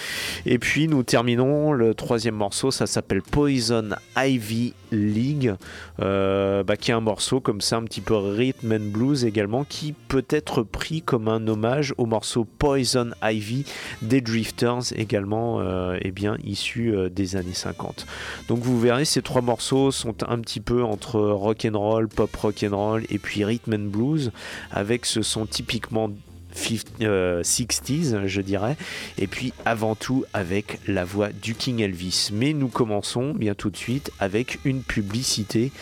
Et 0.47 0.59
puis 0.59 0.89
nous 0.89 1.03
terminons 1.03 1.73
le 1.73 1.95
troisième 1.95 2.35
morceau, 2.35 2.71
ça 2.71 2.87
s'appelle 2.87 3.23
Poison 3.23 3.91
Ivy 4.17 4.75
League, 4.93 5.55
euh, 6.01 6.63
bah, 6.63 6.77
qui 6.77 6.91
est 6.91 6.95
un 6.95 7.01
morceau 7.01 7.41
comme 7.41 7.61
ça, 7.61 7.77
un 7.77 7.85
petit 7.85 8.01
peu 8.01 8.17
rhythm 8.17 8.73
and 8.73 8.91
blues 8.93 9.25
également, 9.25 9.65
qui 9.65 9.93
peut 9.93 10.25
être 10.31 10.63
pris 10.63 11.03
comme 11.03 11.29
un 11.29 11.47
hommage 11.49 11.95
au 11.99 12.07
morceau 12.07 12.45
Poison 12.45 13.11
Ivy 13.23 13.65
des 14.03 14.21
Drifters, 14.21 14.93
également 14.97 15.61
euh, 15.61 15.97
eh 16.03 16.11
bien, 16.11 16.37
issu 16.45 16.95
euh, 16.95 17.09
des 17.09 17.37
années 17.37 17.55
50. 17.55 18.07
Donc 18.49 18.61
vous 18.61 18.79
verrez, 18.79 19.05
ces 19.05 19.23
trois 19.23 19.43
morceaux 19.43 19.91
sont 19.91 20.15
un 20.29 20.39
petit 20.39 20.61
peu 20.61 20.83
entre 20.85 21.21
rock 21.21 21.67
and 21.71 21.79
roll, 21.79 22.09
pop 22.09 22.35
rock 22.37 22.65
and 22.69 22.77
roll 22.77 23.03
et 23.11 23.19
puis 23.19 23.45
rhythm 23.45 23.75
and 23.75 23.91
blues, 23.91 24.33
avec 24.71 25.07
ce 25.07 25.23
son 25.23 25.47
typiquement 25.47 26.11
fif- 26.55 26.85
euh, 27.03 27.43
60s, 27.43 28.27
je 28.27 28.41
dirais. 28.41 28.77
Et 29.19 29.27
puis 29.27 29.53
avant 29.65 29.95
tout 29.95 30.25
avec 30.33 30.79
la 30.87 31.05
voix 31.05 31.31
du 31.31 31.55
King 31.55 31.81
Elvis. 31.81 32.31
Mais 32.33 32.53
nous 32.53 32.69
commençons 32.69 33.33
bien 33.35 33.55
tout 33.55 33.71
de 33.71 33.77
suite 33.77 34.11
avec 34.21 34.59
une 34.65 34.83
publicité 34.83 35.73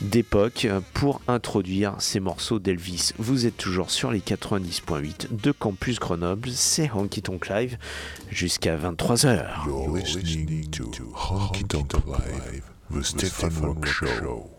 d'époque 0.00 0.66
pour 0.92 1.20
introduire 1.28 1.94
ces 2.00 2.18
morceaux 2.20 2.58
d'Elvis. 2.58 3.12
Vous 3.18 3.46
êtes 3.46 3.56
toujours 3.56 3.90
sur 3.90 4.10
les 4.10 4.20
90.8 4.20 5.28
de 5.40 5.52
Campus 5.52 6.00
Grenoble, 6.00 6.50
c'est 6.50 6.90
Honky 6.92 7.22
Tonk 7.22 7.48
Live 7.48 7.78
jusqu'à 8.30 8.76
23h. 8.76 9.66
You're 9.66 9.96
listening 9.96 10.68
to 10.70 10.90
Honky 11.14 11.64
Tonk 11.64 11.92
Live, 12.06 12.62
the 13.16 13.86
Show. 13.86 14.53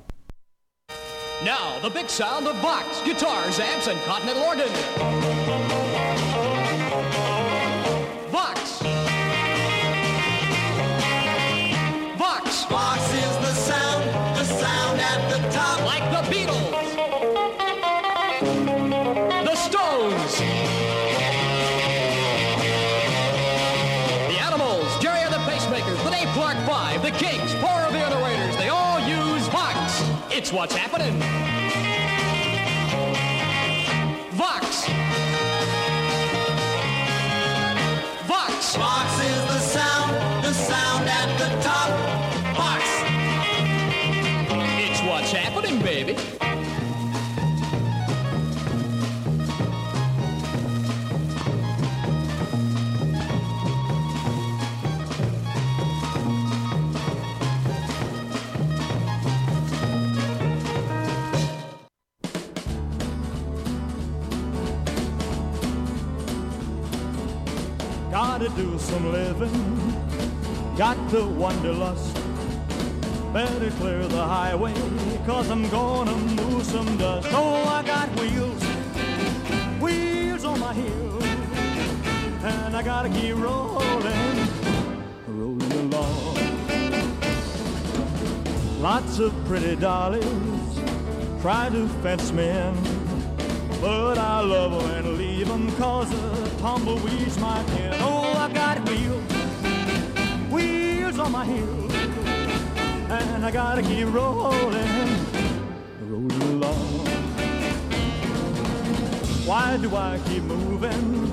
Now, 1.43 1.79
the 1.79 1.89
big 1.89 2.09
sound 2.09 2.47
of 2.47 2.59
box, 2.61 3.01
guitars, 3.03 3.59
amps, 3.59 3.87
and 3.87 3.99
continental 4.01 4.43
organ. 4.43 4.69
Vox. 8.31 8.79
Vox. 8.79 8.94
It's 30.45 30.53
what's 30.53 30.75
happening. 30.75 31.19
Vox. 34.33 34.85
Vox. 38.27 38.77
Box 38.77 39.14
Gotta 68.45 68.61
do 68.61 68.77
some 68.77 69.11
living, 69.11 69.97
got 70.77 70.97
the 71.09 71.25
wanderlust. 71.25 72.13
Better 73.33 73.71
clear 73.71 74.05
the 74.05 74.23
highway, 74.23 74.75
cause 75.25 75.49
I'm 75.49 75.67
gonna 75.69 76.15
move 76.15 76.63
some 76.63 76.95
dust. 76.95 77.27
Oh, 77.31 77.63
I 77.67 77.81
got 77.81 78.07
wheels, 78.19 78.63
wheels 79.81 80.45
on 80.45 80.59
my 80.59 80.75
heels, 80.75 81.23
and 82.43 82.77
I 82.77 82.83
gotta 82.83 83.09
keep 83.09 83.35
rolling, 83.35 84.47
rolling 85.27 85.93
along. 85.93 86.37
Lots 88.79 89.17
of 89.17 89.33
pretty 89.45 89.75
dollies 89.75 90.79
try 91.41 91.69
to 91.69 91.87
fence 92.03 92.31
me 92.31 92.47
in, 92.47 92.75
but 93.81 94.19
I 94.19 94.41
love 94.41 94.71
'em 94.71 94.91
and 94.97 95.17
leave 95.17 95.49
'em 95.49 95.71
cause 95.77 96.11
the 96.11 96.49
tumbleweeds 96.61 97.39
might 97.39 97.67
in. 97.79 97.93
Oh, 98.01 98.24
wheels, 98.95 99.31
wheels 100.51 101.19
on 101.19 101.31
my 101.31 101.45
heels, 101.45 101.93
and 103.09 103.45
I 103.45 103.51
gotta 103.51 103.81
keep 103.81 104.07
rolling, 104.13 105.17
rolling 106.01 106.41
along. 106.41 107.07
Why 109.45 109.77
do 109.77 109.95
I 109.95 110.19
keep 110.27 110.43
moving, 110.43 111.31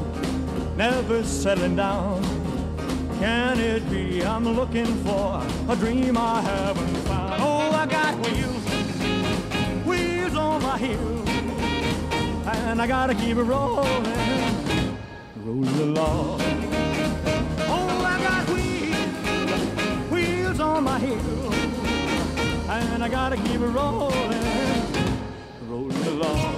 never 0.76 1.22
settling 1.24 1.76
down? 1.76 2.22
Can 3.18 3.60
it 3.60 3.88
be 3.88 4.24
I'm 4.24 4.44
looking 4.44 4.92
for 5.04 5.42
a 5.68 5.76
dream 5.76 6.16
I 6.18 6.40
haven't 6.40 6.96
found? 7.08 7.42
Oh, 7.42 7.70
I 7.72 7.86
got 7.86 8.14
wheels, 8.26 8.64
wheels 9.86 10.34
on 10.34 10.62
my 10.62 10.78
heels, 10.78 11.28
and 12.46 12.82
I 12.82 12.86
gotta 12.86 13.14
keep 13.14 13.36
rolling, 13.36 14.04
rolling 15.44 15.80
along. 15.80 16.71
On 20.72 20.84
my 20.84 20.98
heels, 20.98 21.54
and 22.68 23.04
I 23.04 23.08
gotta 23.08 23.36
keep 23.36 23.60
it 23.60 23.72
rolling, 23.78 24.12
rolling 25.68 26.06
along. 26.06 26.56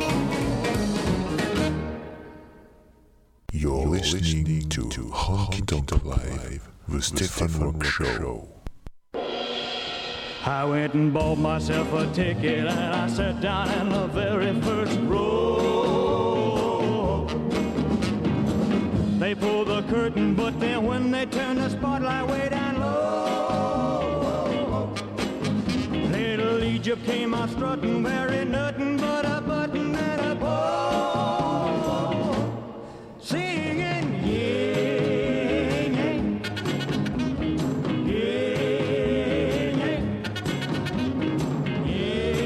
You're 3.53 3.87
listening 3.87 4.69
to 4.69 4.83
Honky 5.11 5.67
Tonk 5.67 6.05
Live, 6.05 6.69
the 6.87 7.03
Stefan 7.03 7.59
Rock 7.59 7.85
Show. 7.85 8.49
I 10.47 10.65
went 10.65 10.95
and 10.95 11.12
bought 11.12 11.39
myself 11.39 11.93
a 11.95 12.07
ticket 12.12 12.67
and 12.67 12.95
I 12.95 13.09
sat 13.09 13.41
down 13.41 13.69
in 13.81 13.89
the 13.89 14.07
very 14.09 14.53
first 14.61 14.99
row. 15.01 16.45
They 19.19 19.35
pulled 19.35 19.69
the 19.69 19.83
curtain, 19.89 20.35
but 20.35 20.61
then 20.61 20.85
when 20.85 21.11
they 21.11 21.25
turned 21.25 21.59
the 21.59 21.71
spotlight 21.71 22.29
way 22.29 22.51
down 22.51 22.79
low, 22.79 23.54
Egypt 26.95 27.07
came 27.11 27.34
out 27.34 27.51
strutting, 27.51 28.05
wearing 28.05 28.53
nothing 28.53 28.97
but 28.97 29.24
a 29.26 29.40
button 29.40 29.97
and 29.97 30.20
a 30.20 30.34
bow, 30.36 32.32
singing, 33.18 34.22
yeah, 34.24 35.88
yeah, 35.90 36.20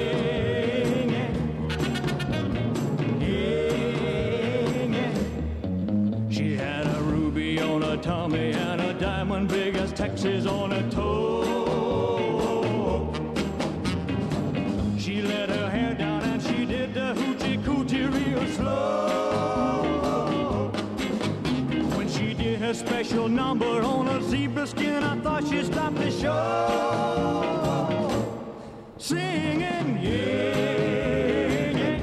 yeah, 0.01 0.49
yeah. 4.88 6.30
She 6.30 6.57
had 6.57 6.86
a 6.86 7.03
ruby 7.03 7.61
on 7.61 7.82
her 7.82 7.99
tummy 7.99 8.53
and 8.53 8.80
a 8.80 8.94
diamond 8.94 9.49
big 9.49 9.76
as 9.76 9.92
Texas 9.92 10.46
on 10.46 10.68
number 23.49 23.80
on 23.82 24.07
a 24.09 24.22
zebra 24.24 24.66
skin, 24.66 25.03
I 25.03 25.18
thought 25.20 25.49
she 25.49 25.64
stopped 25.64 25.96
the 25.96 26.11
show. 26.11 26.34
Singing, 28.99 29.99
yeah, 30.03 31.70
yeah. 31.80 31.99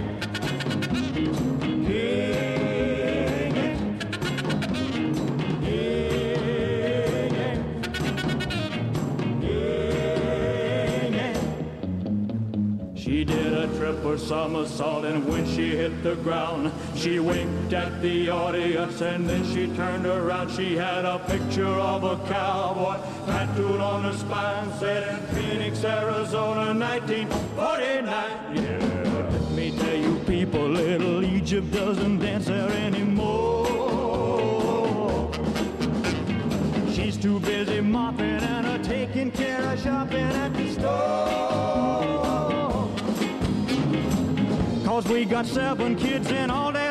She 12.96 13.24
did 13.24 13.54
a 13.54 13.68
triple 13.78 14.18
somersault 14.18 15.06
and 15.06 15.28
when 15.28 15.46
she 15.46 15.76
hit 15.76 16.02
the 16.02 16.16
ground, 16.16 16.72
she 17.06 17.20
winked 17.20 17.72
at 17.72 18.02
the 18.02 18.28
audience 18.32 19.00
and 19.02 19.30
then 19.30 19.46
she 19.54 19.68
turned 19.76 20.08
around. 20.08 20.50
She 20.50 20.76
had 20.76 21.06
a 21.06 21.20
picture 21.20 21.68
of 21.68 22.04
a 22.04 22.18
cowboy 22.28 22.98
tattooed 23.28 23.80
on 23.80 24.06
her 24.06 24.14
spine, 24.14 24.74
said 24.80 25.04
in 25.14 25.20
Phoenix, 25.36 25.84
Arizona, 25.84 26.74
1949. 26.74 28.56
Yeah, 28.56 29.30
let 29.30 29.52
me 29.52 29.78
tell 29.78 29.96
you 29.96 30.18
people, 30.26 30.68
little 30.68 31.24
Egypt 31.24 31.70
doesn't 31.72 32.18
dance 32.18 32.48
there 32.48 32.72
anymore. 32.72 33.68
She's 36.92 37.18
too 37.18 37.40
busy 37.42 37.82
mopping 37.82 38.42
and 38.42 38.84
taking 38.84 39.30
care 39.30 39.62
of 39.62 39.80
shopping 39.80 40.26
at 40.44 40.52
the 40.56 40.72
store. 40.74 41.36
Cause 44.84 45.08
we 45.08 45.26
got 45.26 45.46
seven 45.46 45.96
kids 45.96 46.32
and 46.32 46.52
all 46.52 46.72
day 46.72 46.85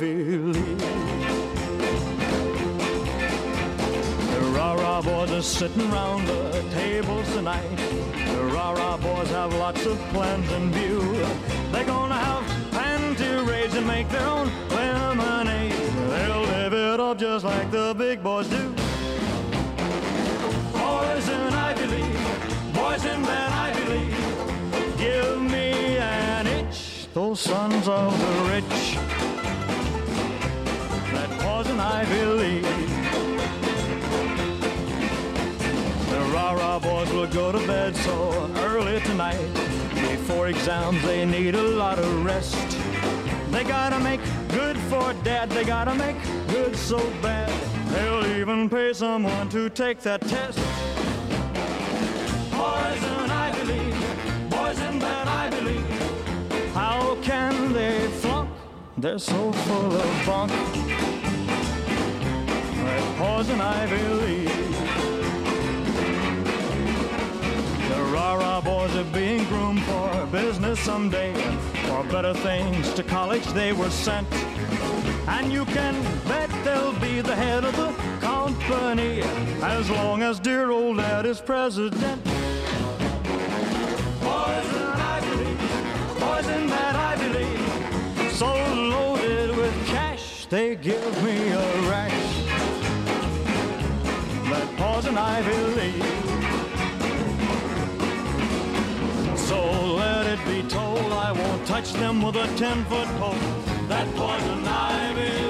League. 0.00 0.78
The 4.32 4.40
rah-rah 4.56 5.02
boys 5.02 5.30
are 5.30 5.42
sitting 5.42 5.90
round 5.90 6.26
the 6.26 6.64
tables 6.70 7.28
tonight. 7.34 7.76
The 8.34 8.44
rah-rah 8.44 8.96
boys 8.96 9.28
have 9.30 9.52
lots 9.54 9.84
of 9.84 9.98
plans 10.12 10.50
in 10.52 10.72
view. 10.72 11.00
They're 11.72 11.84
gonna 11.84 12.14
have 12.14 12.44
panty 12.70 13.76
and 13.76 13.86
make 13.86 14.08
their 14.08 14.26
own 14.26 14.50
lemonade. 14.70 15.72
They'll 15.72 16.42
live 16.42 16.72
it 16.72 17.00
up 17.00 17.18
just 17.18 17.44
like 17.44 17.70
the 17.70 17.94
big 17.96 18.22
boys 18.22 18.48
do. 18.48 18.74
Boys 20.72 21.28
in 21.28 21.54
Ivy 21.54 21.86
League, 21.86 22.74
boys 22.74 23.04
in 23.04 23.22
that 23.22 23.52
Ivy 23.52 23.84
League, 23.92 24.16
give 24.98 25.40
me 25.40 25.98
an 25.98 26.46
itch. 26.46 27.06
Those 27.14 27.40
sons 27.40 27.86
of 27.88 28.18
the 28.18 28.50
rich 28.50 28.89
poison 31.80 31.92
Ivy 31.92 32.24
League. 32.26 32.64
The 36.10 36.20
rah-rah 36.32 36.78
boys 36.78 37.10
will 37.12 37.26
go 37.26 37.52
to 37.52 37.66
bed 37.66 37.96
so 37.96 38.50
early 38.56 39.00
tonight. 39.00 39.38
Before 39.94 40.48
exams, 40.48 41.02
they 41.02 41.24
need 41.24 41.54
a 41.54 41.62
lot 41.62 41.98
of 41.98 42.24
rest. 42.24 42.56
They 43.50 43.64
gotta 43.64 43.98
make 44.00 44.20
good 44.48 44.78
for 44.90 45.12
dad. 45.24 45.50
They 45.50 45.64
gotta 45.64 45.94
make 45.94 46.16
good 46.48 46.76
so 46.76 46.98
bad. 47.22 47.50
They'll 47.92 48.26
even 48.26 48.68
pay 48.68 48.92
someone 48.92 49.48
to 49.50 49.68
take 49.70 50.00
that 50.00 50.20
test. 50.22 50.58
Ivy 53.32 53.72
League, 53.72 54.50
boys 54.50 54.80
in 54.80 54.98
that 54.98 55.26
Ivy 55.26 55.60
League. 55.60 56.72
How 56.74 57.16
can 57.22 57.72
they 57.72 58.08
flunk? 58.20 58.50
They're 58.98 59.18
so 59.18 59.52
full 59.52 59.92
of 59.92 60.26
bunk. 60.26 61.19
Poison 63.20 63.60
Ivy 63.60 64.02
League. 64.24 64.48
The 67.90 68.02
rah-rah 68.14 68.62
boys 68.62 68.96
are 68.96 69.12
being 69.12 69.44
groomed 69.44 69.82
for 69.82 70.26
business 70.32 70.80
someday. 70.80 71.34
For 71.86 72.02
better 72.04 72.32
things 72.32 72.94
to 72.94 73.02
college 73.02 73.44
they 73.48 73.74
were 73.74 73.90
sent. 73.90 74.26
And 75.28 75.52
you 75.52 75.66
can 75.66 76.02
bet 76.28 76.48
they'll 76.64 76.98
be 76.98 77.20
the 77.20 77.36
head 77.36 77.62
of 77.62 77.76
the 77.76 77.92
company 78.20 79.20
as 79.62 79.90
long 79.90 80.22
as 80.22 80.40
dear 80.40 80.70
old 80.70 80.96
dad 80.96 81.26
is 81.26 81.42
president. 81.42 82.24
Poison 84.24 84.92
Ivy 85.12 85.34
League, 85.44 85.58
boys 86.18 86.46
that 86.46 86.96
Ivy 86.96 87.38
League, 87.38 88.30
so 88.30 88.46
loaded 88.46 89.54
with 89.54 89.74
cash 89.88 90.46
they 90.46 90.74
give 90.74 91.22
me 91.22 91.50
a 91.50 91.90
rash. 91.90 92.19
That 95.00 95.06
poison 95.06 95.18
Ivy 95.18 95.56
League. 95.80 96.04
So 99.38 99.94
let 99.94 100.26
it 100.26 100.44
be 100.44 100.68
told 100.68 101.10
I 101.12 101.32
won't 101.32 101.66
touch 101.66 101.94
them 101.94 102.20
with 102.20 102.36
a 102.36 102.46
ten 102.58 102.84
foot 102.84 103.08
pole. 103.18 103.34
That 103.88 104.14
poison 104.14 104.66
Ivy 104.66 105.22
League. 105.22 105.49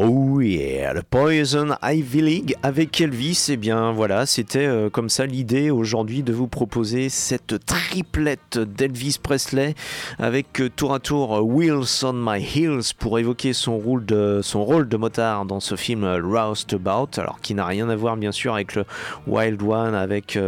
Oh 0.00 0.40
yeah, 0.40 0.92
le 0.92 1.02
Poison 1.02 1.74
Ivy 1.82 2.22
League 2.22 2.54
avec 2.62 3.00
Elvis, 3.00 3.46
et 3.48 3.56
bien 3.56 3.90
voilà, 3.90 4.26
c'était 4.26 4.64
euh, 4.64 4.90
comme 4.90 5.08
ça 5.08 5.26
l'idée 5.26 5.70
aujourd'hui 5.72 6.22
de 6.22 6.32
vous 6.32 6.46
proposer 6.46 7.08
cette 7.08 7.66
triplette 7.66 8.58
d'Elvis 8.58 9.18
Presley 9.20 9.74
avec 10.20 10.60
euh, 10.60 10.70
tour 10.70 10.94
à 10.94 11.00
tour 11.00 11.38
euh, 11.38 11.40
Wheels 11.40 12.04
on 12.04 12.12
My 12.12 12.40
Heels 12.40 12.94
pour 12.96 13.18
évoquer 13.18 13.52
son 13.52 13.76
rôle 13.76 14.04
de, 14.06 14.96
motard 14.96 15.46
dans 15.46 15.58
ce 15.58 15.74
film 15.74 16.04
euh, 16.04 16.20
Roustabout, 16.22 17.18
alors 17.18 17.40
qui 17.40 17.54
n'a 17.54 17.66
rien 17.66 17.88
à 17.88 17.96
voir 17.96 18.16
bien 18.16 18.30
sûr 18.30 18.54
avec 18.54 18.76
le 18.76 18.84
Wild 19.26 19.60
One 19.60 19.96
avec, 19.96 20.38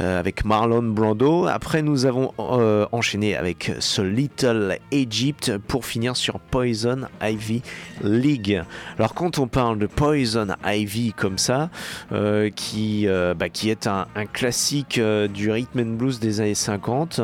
avec 0.00 0.44
Marlon 0.44 0.82
Brando. 0.82 1.46
Après 1.46 1.82
nous 1.82 2.04
avons 2.04 2.32
enchaîné 2.38 3.36
avec 3.36 3.72
ce 3.78 4.02
Little 4.02 4.78
Egypt 4.90 5.56
pour 5.68 5.86
finir 5.86 6.16
sur 6.16 6.40
Poison 6.40 7.02
Ivy 7.22 7.62
League. 8.02 8.62
Alors 8.98 9.14
quand 9.14 9.38
on 9.38 9.48
parle 9.48 9.78
de 9.78 9.86
Poison 9.86 10.48
Ivy 10.64 11.12
comme 11.12 11.38
ça, 11.38 11.70
euh, 12.12 12.50
qui, 12.50 13.06
euh, 13.06 13.34
bah, 13.34 13.48
qui 13.48 13.70
est 13.70 13.86
un, 13.86 14.06
classique 14.32 14.98
euh, 14.98 15.28
du 15.28 15.50
rhythm 15.50 15.80
and 15.80 15.96
blues 15.96 16.20
des 16.20 16.40
années 16.40 16.54
50, 16.54 17.20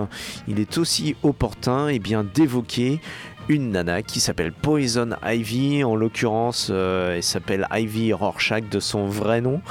il 0.47 0.61
est 0.61 0.79
aussi 0.79 1.17
opportun 1.23 1.89
et 1.89 1.99
bien 1.99 2.25
d'évoquer 2.25 3.01
une 3.49 3.71
nana 3.71 4.03
qui 4.03 4.21
s'appelle 4.21 4.53
Poison 4.53 5.11
Ivy, 5.25 5.83
en 5.83 5.97
l'occurrence 5.97 6.69
elle 6.69 7.23
s'appelle 7.23 7.67
Ivy 7.73 8.13
Rorschach 8.13 8.69
de 8.71 8.79
son 8.79 9.07
vrai 9.07 9.41
nom, 9.41 9.63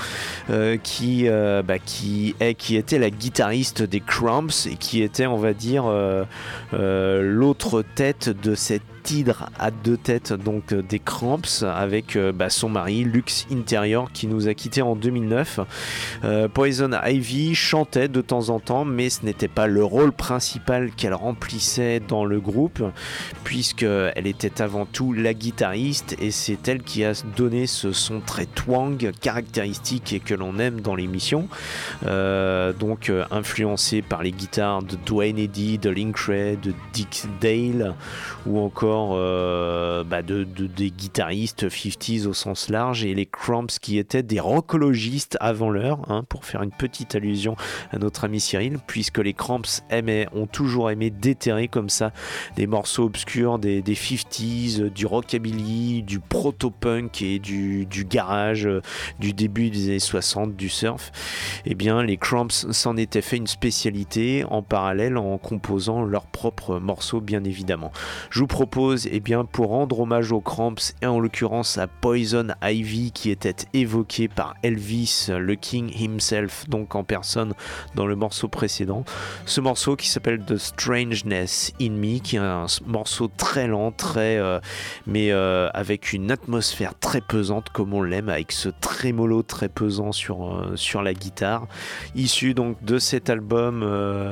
qui, 0.82 1.28
bah, 1.30 1.78
qui, 1.78 2.36
était 2.40 2.98
la 2.98 3.12
guitariste 3.12 3.84
des 3.84 4.00
Cramps 4.00 4.66
et 4.66 4.78
qui 4.78 5.04
était 5.04 5.28
on 5.28 5.38
va 5.38 5.54
dire 5.54 5.84
l'autre 6.72 7.84
tête 7.84 8.30
de 8.30 8.56
cette 8.56 8.97
hydre 9.10 9.50
à 9.60 9.72
deux 9.72 9.98
têtes 9.98 10.34
donc 10.34 10.74
euh, 10.74 10.82
des 10.82 11.00
Cramps 11.00 11.64
avec 11.64 12.16
euh, 12.16 12.32
bah, 12.32 12.50
son 12.50 12.70
mari 12.70 13.04
Lux 13.04 13.48
Interior 13.52 14.12
qui 14.12 14.28
nous 14.28 14.48
a 14.48 14.54
quitté 14.54 14.82
en 14.82 14.96
2009 14.96 15.60
Euh, 16.24 16.48
Poison 16.48 16.92
Ivy 17.06 17.56
chantait 17.56 18.08
de 18.08 18.22
temps 18.22 18.50
en 18.50 18.60
temps 18.60 18.86
mais 18.86 19.10
ce 19.10 19.26
n'était 19.26 19.48
pas 19.48 19.68
le 19.68 19.84
rôle 19.84 20.12
principal 20.12 20.92
qu'elle 20.92 21.14
remplissait 21.14 22.00
dans 22.00 22.26
le 22.26 22.40
groupe 22.40 22.84
puisque 23.44 23.84
elle 23.84 24.28
était 24.28 24.62
avant 24.62 24.86
tout 24.86 25.14
la 25.14 25.34
guitariste 25.34 26.16
et 26.20 26.32
c'est 26.32 26.68
elle 26.68 26.82
qui 26.82 27.04
a 27.04 27.14
donné 27.36 27.68
ce 27.68 27.92
son 27.92 28.20
très 28.20 28.46
twang 28.46 29.12
caractéristique 29.22 30.14
et 30.14 30.20
que 30.20 30.34
l'on 30.34 30.60
aime 30.60 30.82
dans 30.82 30.96
l'émission. 30.96 31.48
Donc 32.04 33.12
influencé 33.32 34.02
par 34.02 34.24
les 34.24 34.32
guitares 34.32 34.84
de 34.84 34.98
Dwayne 35.06 35.38
Eddy, 35.38 35.78
de 35.78 35.90
Link 35.90 36.18
Ray, 36.18 36.58
de 36.58 36.74
Dick 36.94 37.26
Dale 37.42 37.96
ou 38.46 38.60
encore 38.60 38.97
euh, 39.14 40.04
bah, 40.04 40.22
de, 40.22 40.44
de- 40.44 40.68
des 40.68 40.92
guitaristes 40.92 41.68
50s 41.68 42.26
au 42.28 42.34
sens 42.34 42.70
large 42.70 43.04
et 43.06 43.14
les 43.14 43.26
Cramps 43.26 43.68
qui 43.82 43.98
étaient 43.98 44.24
des 44.24 44.40
rockologistes 44.40 45.38
avant 45.40 45.70
l'heure, 45.70 46.00
hein, 46.10 46.24
pour 46.30 46.46
faire 46.46 46.62
une 46.64 46.72
petite 46.72 47.16
allusion 47.16 47.56
à 47.92 47.98
notre 47.98 48.26
ami 48.26 48.40
Cyril, 48.40 48.78
puisque 48.88 49.20
les 49.20 49.34
Cramps 49.34 49.82
aimaient, 49.90 50.28
ont 50.34 50.48
toujours 50.48 50.92
aimé 50.92 51.10
déterrer 51.10 51.68
comme 51.68 51.90
ça 51.90 52.12
des 52.56 52.68
morceaux 52.68 53.04
obscurs 53.06 53.60
des, 53.60 53.82
des 53.82 53.96
50s, 53.96 54.82
euh, 54.82 54.90
du 54.90 55.06
rockabilly, 55.06 56.04
du 56.04 56.20
proto-punk 56.20 57.22
et 57.22 57.40
du, 57.40 57.86
du 57.86 58.06
garage 58.06 58.66
euh, 58.68 58.82
du 59.20 59.34
début 59.34 59.70
des 59.70 59.88
années 59.90 60.00
60, 60.00 60.56
du 60.56 60.70
surf. 60.70 61.12
Eh 61.66 61.76
bien, 61.76 62.04
les 62.04 62.18
Cramps 62.18 62.48
s'en 62.72 62.98
étaient 62.98 63.22
fait 63.22 63.38
une 63.38 63.48
spécialité 63.48 64.44
en 64.50 64.62
parallèle 64.62 65.18
en 65.18 65.38
composant 65.38 66.04
leurs 66.04 66.28
propres 66.28 66.80
morceaux, 66.80 67.22
bien 67.22 67.44
évidemment. 67.44 67.92
Je 68.30 68.40
vous 68.40 68.48
propose, 68.48 68.87
eh 68.96 69.20
bien, 69.20 69.44
pour 69.46 69.70
rendre 69.70 70.00
hommage 70.00 70.32
aux 70.32 70.40
Cramps 70.40 70.94
et 71.02 71.06
en 71.06 71.20
l'occurrence 71.20 71.78
à 71.78 71.88
Poison 71.88 72.48
Ivy 72.64 73.12
qui 73.12 73.32
était 73.32 73.56
évoqué 73.74 74.28
par 74.28 74.56
Elvis, 74.64 75.28
le 75.30 75.56
King 75.56 75.92
himself, 76.00 76.68
donc 76.70 76.96
en 76.96 77.04
personne 77.04 77.54
dans 77.96 78.06
le 78.06 78.16
morceau 78.16 78.48
précédent, 78.48 79.04
ce 79.46 79.62
morceau 79.62 79.96
qui 79.96 80.08
s'appelle 80.08 80.44
The 80.46 80.58
Strangeness 80.58 81.74
in 81.82 81.92
Me, 81.92 82.20
qui 82.20 82.36
est 82.36 82.40
un 82.40 82.66
morceau 82.86 83.30
très 83.36 83.68
lent, 83.68 83.92
très, 83.92 84.38
euh, 84.38 84.60
mais 85.06 85.32
euh, 85.32 85.70
avec 85.74 86.14
une 86.14 86.32
atmosphère 86.32 86.98
très 86.98 87.22
pesante 87.22 87.70
comme 87.70 87.94
on 87.94 88.02
l'aime, 88.02 88.30
avec 88.30 88.52
ce 88.52 88.70
trémolo 88.70 89.44
très 89.44 89.70
pesant 89.70 90.12
sur, 90.12 90.56
euh, 90.56 91.02
la 91.04 91.14
guitare, 91.14 91.68
issu 92.16 92.54
donc 92.54 92.84
de 92.84 92.98
cet 92.98 93.30
album 93.30 93.86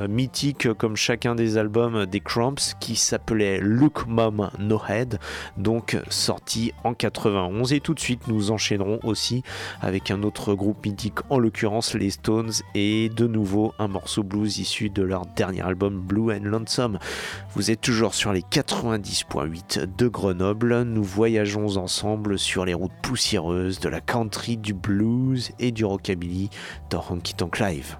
mythique 0.07 0.73
comme 0.73 0.95
chacun 0.95 1.35
des 1.35 1.57
albums 1.57 2.05
des 2.05 2.19
Cramps 2.19 2.75
qui 2.79 2.95
s'appelait 2.95 3.59
Look 3.59 4.07
Mom 4.07 4.44
No 4.59 4.81
Head, 4.87 5.19
donc 5.57 5.97
sorti 6.09 6.73
en 6.83 6.93
91 6.93 7.73
et 7.73 7.79
tout 7.79 7.93
de 7.93 7.99
suite 7.99 8.27
nous 8.27 8.51
enchaînerons 8.51 8.99
aussi 9.03 9.43
avec 9.81 10.11
un 10.11 10.23
autre 10.23 10.53
groupe 10.53 10.85
mythique 10.85 11.19
en 11.29 11.39
l'occurrence 11.39 11.93
les 11.93 12.09
Stones 12.09 12.51
et 12.73 13.09
de 13.09 13.27
nouveau 13.27 13.73
un 13.79 13.87
morceau 13.87 14.23
blues 14.23 14.57
issu 14.59 14.89
de 14.89 15.03
leur 15.03 15.25
dernier 15.25 15.61
album 15.61 15.99
Blue 15.99 16.31
and 16.31 16.43
Lonesome. 16.43 16.99
Vous 17.53 17.71
êtes 17.71 17.81
toujours 17.81 18.13
sur 18.13 18.33
les 18.33 18.41
90.8 18.41 19.95
de 19.97 20.07
Grenoble, 20.07 20.83
nous 20.83 21.03
voyageons 21.03 21.77
ensemble 21.77 22.37
sur 22.37 22.65
les 22.65 22.73
routes 22.73 22.91
poussiéreuses 23.01 23.79
de 23.79 23.89
la 23.89 24.01
country, 24.01 24.57
du 24.57 24.73
blues 24.73 25.51
et 25.59 25.71
du 25.71 25.85
rockabilly 25.85 26.49
dans 26.89 27.03
Honky 27.09 27.33
Tonk 27.33 27.59
Live. 27.59 27.97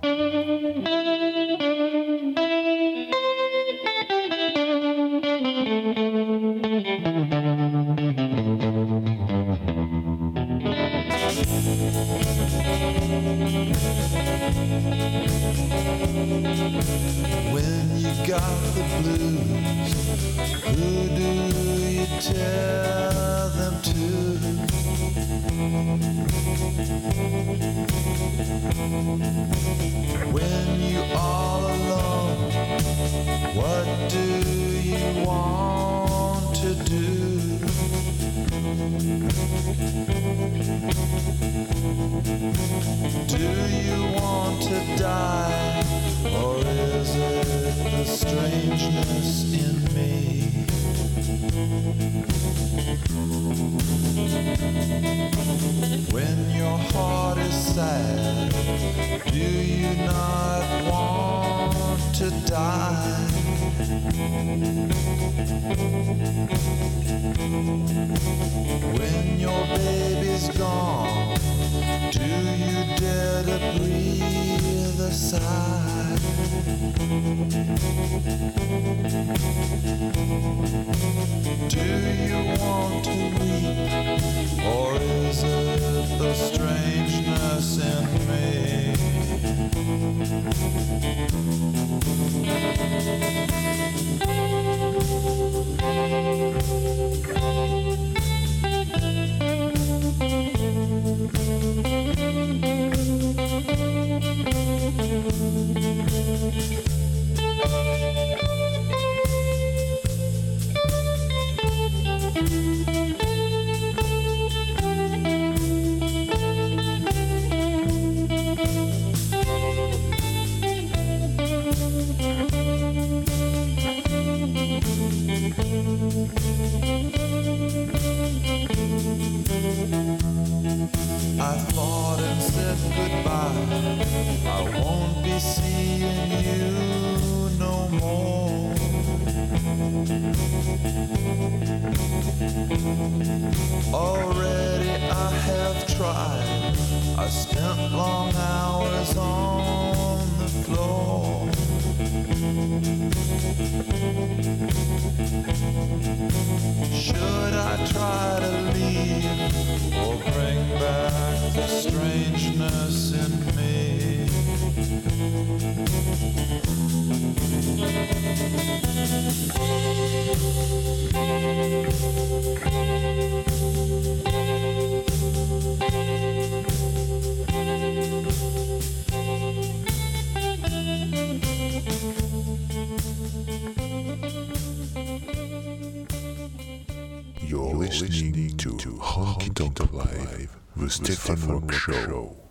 The 190.86 190.92
Stefan 190.92 191.48
Rock 191.48 191.74
Show. 191.74 192.45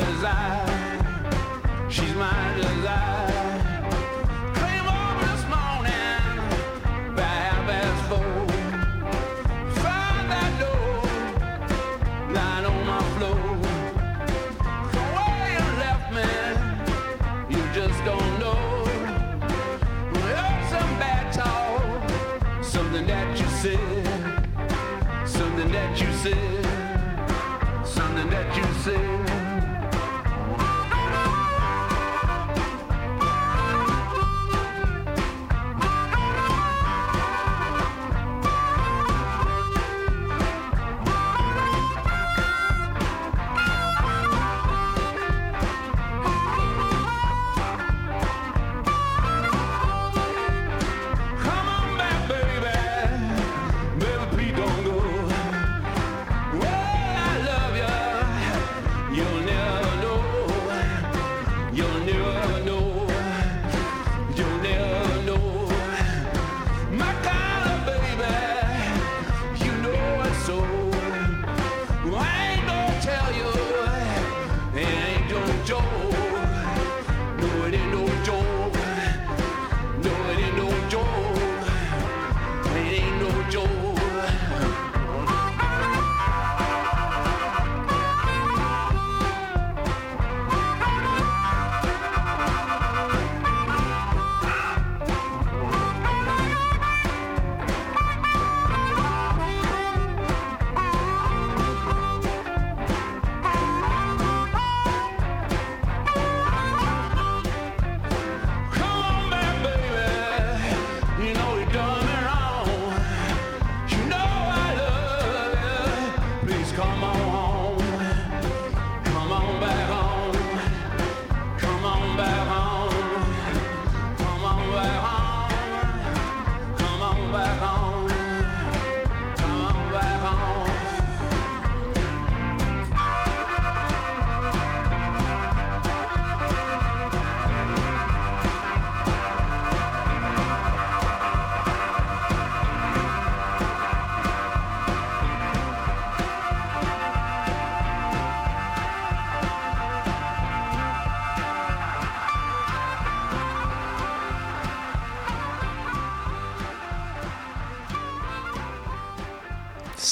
Desire, 0.00 0.55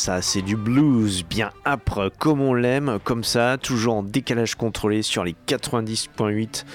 ça, 0.05 0.20
c'est 0.20 0.42
du 0.42 0.55
blues 0.55 1.24
bien 1.24 1.50
âpre 1.64 2.12
comme 2.18 2.42
on 2.42 2.52
l'aime, 2.52 2.98
comme 3.05 3.24
ça, 3.24 3.57
toujours 3.57 3.94
en 3.94 4.02
décalage 4.02 4.55
contrôlé 4.55 5.00
sur 5.00 5.24
les 5.24 5.34
90.8 5.48 6.66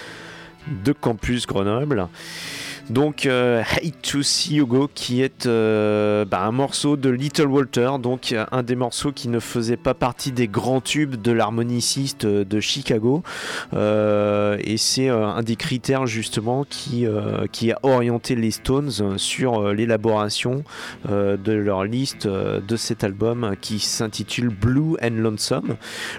de 0.83 0.91
Campus 0.93 1.45
Grenoble. 1.45 2.07
Donc 2.89 3.27
euh, 3.27 3.61
Hate 3.61 4.01
to 4.01 4.23
See 4.23 4.55
You 4.55 4.65
Go 4.65 4.89
qui 4.93 5.21
est 5.21 5.45
euh, 5.45 6.25
bah, 6.25 6.41
un 6.41 6.51
morceau 6.51 6.97
de 6.97 7.09
Little 7.09 7.45
Walter, 7.45 7.91
donc 8.01 8.31
euh, 8.31 8.45
un 8.51 8.63
des 8.63 8.75
morceaux 8.75 9.11
qui 9.11 9.27
ne 9.27 9.39
faisait 9.39 9.77
pas 9.77 9.93
partie 9.93 10.31
des 10.31 10.47
grands 10.47 10.81
tubes 10.81 11.15
de 11.15 11.31
l'harmoniciste 11.31 12.25
de 12.25 12.59
Chicago. 12.59 13.21
et 13.73 14.77
c'est 14.77 15.09
un 15.09 15.41
des 15.43 15.55
critères 15.55 16.07
justement 16.07 16.65
qui, 16.67 17.05
qui 17.51 17.71
a 17.71 17.79
orienté 17.83 18.35
les 18.35 18.51
Stones 18.51 19.17
sur 19.17 19.73
l'élaboration 19.73 20.63
de 21.07 21.51
leur 21.51 21.83
liste 21.83 22.27
de 22.27 22.75
cet 22.75 23.03
album 23.03 23.55
qui 23.61 23.79
s'intitule 23.79 24.49
Blue 24.49 24.95
and 25.01 25.17
Lonesome. 25.17 25.75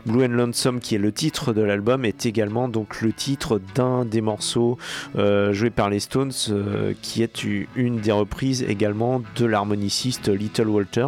Blue 0.07 0.25
and 0.25 0.29
Lonesome 0.37 0.81
qui 0.81 0.95
est 0.95 0.99
le 0.99 1.13
titre 1.13 1.53
de 1.53 1.63
l'album 1.63 2.05
est 2.05 2.27
également 2.27 2.69
donc 2.69 3.01
le 3.01 3.13
titre 3.13 3.61
d'un 3.75 4.05
des 4.05 4.21
morceaux 4.21 4.79
joués 5.15 5.71
par 5.71 5.91
les 5.91 6.01
Stones 6.01 6.33
euh, 6.61 6.93
qui 7.01 7.23
est 7.23 7.45
une 7.75 8.01
des 8.01 8.13
reprises 8.13 8.63
également 8.63 9.23
de 9.37 9.47
l'harmoniciste 9.47 10.29
Little 10.29 10.69
Walter, 10.69 11.07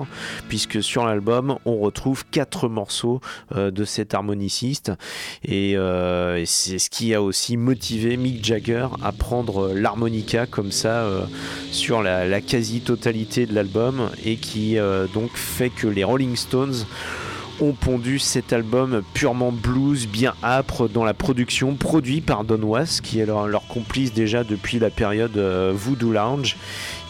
puisque 0.48 0.82
sur 0.82 1.04
l'album 1.04 1.56
on 1.64 1.78
retrouve 1.78 2.24
quatre 2.30 2.68
morceaux 2.68 3.20
euh, 3.54 3.70
de 3.70 3.84
cet 3.84 4.14
harmoniciste, 4.14 4.92
euh, 5.48 6.36
et, 6.36 6.46
c'est 6.46 6.78
ce 6.78 6.90
qui 6.90 7.14
a 7.14 7.22
aussi 7.22 7.56
motivé 7.56 8.16
Mick 8.16 8.44
Jagger 8.44 8.86
à 9.02 9.12
prendre 9.12 9.72
l'harmonica 9.72 10.46
comme 10.46 10.72
ça 10.72 11.06
sur 11.70 12.02
la, 12.02 12.26
la 12.26 12.40
quasi-totalité 12.40 13.46
de 13.46 13.54
l'album, 13.54 14.10
et 14.24 14.36
qui 14.36 14.76
donc 15.14 15.36
fait 15.36 15.70
que 15.70 15.86
les 15.86 16.04
Rolling 16.04 16.36
Stones 16.36 16.84
ont 17.62 17.72
pondu 17.72 18.18
cet 18.18 18.52
album 18.52 19.02
purement 19.14 19.52
blues, 19.52 20.08
bien 20.08 20.34
âpre 20.42 20.88
dans 20.88 21.04
la 21.04 21.14
production, 21.14 21.76
produit 21.76 22.20
par 22.20 22.42
Don 22.42 22.60
Was, 22.62 23.00
qui 23.02 23.20
est 23.20 23.26
leur, 23.26 23.66
complice 23.68 24.12
déjà 24.12 24.42
depuis 24.42 24.80
la 24.80 24.90
période 24.90 25.36
euh, 25.36 25.72
Voodoo 25.74 26.12
Lounge, 26.12 26.56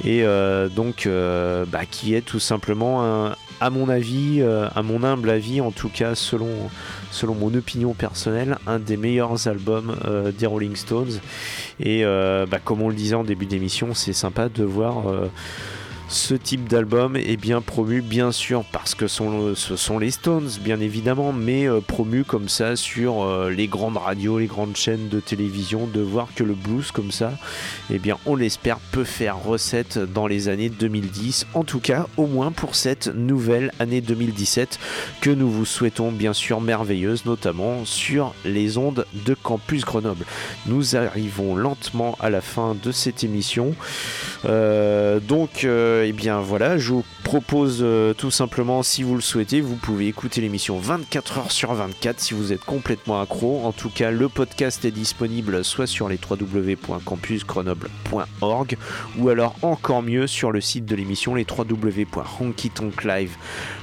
et 0.05 0.23
euh, 0.25 0.69
donc 0.69 1.07
euh, 1.07 1.65
bah, 1.65 1.87
qui 1.91 2.15
est 2.15 2.21
tout 2.21 2.39
simplement, 2.39 3.33
à 3.61 3.71
mon 3.71 3.89
avis, 3.89 4.43
à 4.43 4.83
mon 4.83 5.03
humble 5.05 5.31
avis, 5.31 5.61
en 5.61 5.71
tout 5.71 5.89
cas 5.89 6.15
selon, 6.15 6.51
selon 7.11 7.35
mon 7.35 7.55
opinion 7.55 7.95
personnelle, 7.95 8.59
un 8.67 8.79
des 8.79 8.99
meilleurs 8.99 9.49
albums 9.49 9.97
des 10.39 10.47
Rolling 10.47 10.77
Stones. 10.77 11.21
Et 11.81 12.05
bah, 12.05 12.59
comme 12.63 12.83
on 12.83 12.89
le 12.89 12.95
disait 12.95 13.15
en 13.15 13.25
début 13.25 13.47
d'émission, 13.47 13.95
c'est 13.95 14.13
sympa 14.13 14.49
de 14.49 14.65
voir 14.65 15.05
ce 16.13 16.35
type 16.35 16.69
d'album 16.69 17.17
est 17.17 17.39
bien 17.39 17.63
promu, 17.63 18.03
bien 18.03 18.33
sûr, 18.33 18.65
parce 18.71 18.95
que 18.95 19.09
ce 19.09 19.77
sont 19.77 19.99
les 19.99 20.11
Stones, 20.11 20.51
bien 20.61 20.79
évidemment, 20.79 21.33
mais 21.33 21.67
euh, 21.67 21.81
promu 21.81 22.23
comme 22.23 22.51
ça 22.51 22.77
sur 22.77 23.23
euh, 23.23 23.49
les 23.49 23.67
grandes 23.67 23.97
radios, 23.97 24.39
les 24.39 24.47
grandes 24.47 24.77
chaînes 24.77 25.09
de 25.09 25.21
télévision, 25.21 25.87
de 25.87 26.03
voir 26.03 26.29
que 26.35 26.45
le 26.45 26.53
blues 26.53 26.91
comme 26.91 27.13
ça, 27.13 27.33
eh 27.91 27.99
bien, 27.99 28.19
on 28.27 28.37
l'espère, 28.37 28.79
peut 28.79 29.05
faire 29.05 29.43
recette 29.43 29.99
dans 29.99 30.27
les 30.27 30.49
années 30.49 30.69
2010, 30.69 31.47
en 31.55 31.65
tout 31.65 31.81
cas, 31.81 32.07
au 32.19 32.27
moins 32.27 32.53
pour 32.53 32.75
cette 32.75 33.07
nouvelle 33.07 33.73
année 33.79 34.03
2017 34.03 34.79
que 35.23 35.31
nous 35.31 35.51
vous 35.51 35.65
souhaitons 35.65 36.13
bien 36.13 36.35
sûr 36.35 36.61
merveilleuse, 36.61 37.25
notamment 37.25 37.87
sur 37.87 38.35
les 38.45 38.77
ondes 38.77 39.07
de 39.15 39.33
Campus 39.33 39.87
Grenoble. 39.87 40.27
Nous 40.67 40.95
arrivons 40.95 41.57
lentement 41.57 42.19
à 42.21 42.29
la 42.29 42.43
fin 42.43 42.77
de 42.81 42.93
cette 42.93 43.25
émission, 43.25 43.75
euh, 44.45 45.19
donc 45.21 45.67
et 46.05 46.09
eh 46.09 46.13
bien 46.13 46.41
voilà, 46.41 46.77
je 46.79 46.93
vous 46.93 47.05
propose 47.25 47.81
euh, 47.83 48.15
tout 48.15 48.31
simplement, 48.31 48.83
si 48.83 49.03
vous 49.03 49.15
le 49.15 49.21
souhaitez, 49.21 49.61
vous 49.61 49.77
pouvez 49.77 50.09
écouter 50.09 50.41
l'émission 50.41 50.79
24 50.79 51.39
heures 51.39 51.53
sur 51.53 51.75
24 51.75 52.19
si 52.21 52.33
vous 52.35 52.53
êtes 52.53 52.65
complètement 52.65 53.21
accro. 53.21 53.65
En 53.65 53.73
tout 53.73 53.91
cas, 53.91 54.11
le 54.11 54.29
podcast 54.29 54.85
est 54.85 54.91
disponible 54.91 55.65
soit 55.65 55.87
sur 55.87 56.09
les 56.09 56.19
www.campusgrenoble.org 56.19 58.77
ou 59.19 59.29
alors 59.29 59.55
encore 59.63 60.03
mieux 60.03 60.27
sur 60.27 60.51
le 60.53 60.61
site 60.61 60.85
de 60.87 60.97
l'émission 60.97 61.35
les 61.35 61.47
www.honkytonklive.com 61.49 63.82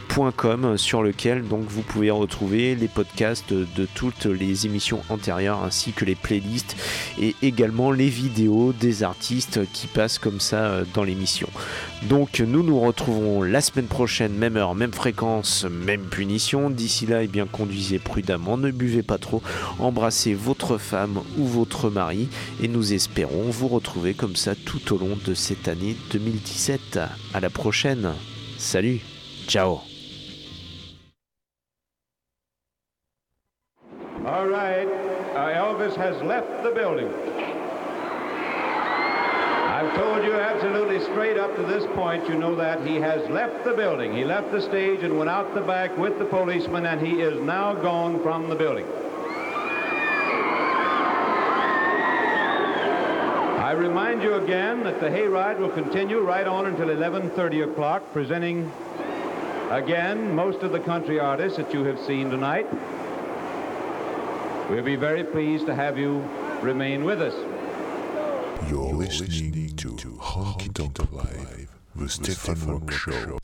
sur 0.76 1.02
lequel 1.02 1.48
donc 1.48 1.64
vous 1.68 1.82
pouvez 1.82 2.12
retrouver 2.12 2.76
les 2.76 2.88
podcasts 2.90 3.54
de 3.54 3.88
toutes 3.94 4.26
les 4.26 4.66
émissions 4.66 5.02
antérieures 5.10 5.64
ainsi 5.64 5.94
que 5.94 6.04
les 6.04 6.16
playlists 6.16 6.76
et 7.22 7.36
également 7.42 7.92
les 7.92 8.10
vidéos 8.10 8.74
des 8.74 9.04
artistes 9.04 9.62
qui 9.72 9.88
passent 9.88 10.20
comme 10.20 10.40
ça 10.40 10.58
euh, 10.58 10.86
dans 10.94 11.04
l'émission. 11.04 11.48
Donc 12.10 12.40
nous 12.40 12.64
nous 12.64 12.80
retrouvons 12.80 13.44
la 13.44 13.62
semaine 13.62 13.86
prochaine, 13.86 14.34
même 14.34 14.58
heure, 14.58 14.76
même 14.76 14.92
fréquence, 14.92 15.66
même 15.66 16.02
punition. 16.02 16.70
D'ici 16.70 17.06
là, 17.06 17.24
eh 17.24 17.28
bien 17.28 17.46
conduisez 17.46 18.00
prudemment, 18.00 18.58
ne 18.58 18.72
buvez 18.72 19.04
pas 19.04 19.18
trop, 19.18 19.42
embrassez 19.80 20.34
votre 20.34 20.78
femme 20.78 21.22
ou 21.38 21.46
votre 21.46 21.90
mari 21.90 22.28
et 22.62 22.68
nous 22.68 22.94
espérons 22.94 23.50
vous 23.50 23.70
retrouver 23.70 24.14
comme 24.14 24.36
ça 24.36 24.54
tout 24.56 24.94
au 24.94 24.98
long 24.98 25.18
de 25.26 25.34
cette 25.34 25.68
année 25.68 25.96
2017. 26.12 27.00
À 27.34 27.40
la 27.40 27.50
prochaine. 27.50 28.10
Salut. 28.58 29.00
Ciao. 29.48 29.89
All 34.26 34.48
right. 34.48 34.86
Uh, 34.86 35.54
Elvis 35.54 35.96
has 35.96 36.22
left 36.24 36.64
the 36.64 36.72
building. 36.72 37.08
I've 39.80 39.96
told 39.96 40.26
you 40.26 40.34
absolutely 40.34 41.00
straight 41.06 41.38
up 41.38 41.56
to 41.56 41.64
this 41.64 41.86
point, 41.96 42.28
you 42.28 42.36
know 42.36 42.54
that 42.56 42.86
he 42.86 42.96
has 42.96 43.28
left 43.30 43.64
the 43.64 43.74
building. 43.74 44.14
He 44.14 44.26
left 44.26 44.52
the 44.52 44.62
stage 44.62 45.04
and 45.04 45.18
went 45.18 45.30
out 45.30 45.54
the 45.56 45.62
back 45.62 45.98
with 45.98 46.20
the 46.20 46.26
policeman, 46.26 46.86
and 46.86 47.00
he 47.00 47.22
is 47.22 47.42
now 47.42 47.74
gone 47.76 48.22
from 48.22 48.50
the 48.50 48.56
building. 48.56 48.86
I 53.64 53.72
remind 53.72 54.22
you 54.22 54.34
again 54.34 54.84
that 54.84 55.00
the 55.00 55.08
hayride 55.08 55.60
will 55.60 55.70
continue 55.70 56.20
right 56.20 56.46
on 56.46 56.66
until 56.66 56.88
11.30 56.88 57.72
o'clock, 57.72 58.04
presenting 58.12 58.70
again 59.70 60.36
most 60.36 60.62
of 60.62 60.74
the 60.74 60.80
country 60.82 61.22
artists 61.22 61.58
that 61.58 61.74
you 61.74 61.86
have 61.86 62.00
seen 62.02 62.30
tonight. 62.30 62.68
We'll 64.70 64.84
be 64.84 64.96
very 64.96 65.24
pleased 65.24 65.66
to 65.66 65.74
have 65.74 65.98
you 65.98 66.20
remain 66.62 67.04
with 67.04 67.24
us. 67.24 67.34
You're 68.70 68.94
listening 68.94 69.76
to 69.78 69.90
Honky 70.22 70.72
Tonk 70.72 71.12
Live, 71.12 71.76
the 71.96 72.08
Stefan 72.08 72.68
Rock 72.68 72.92
Show. 72.92 73.39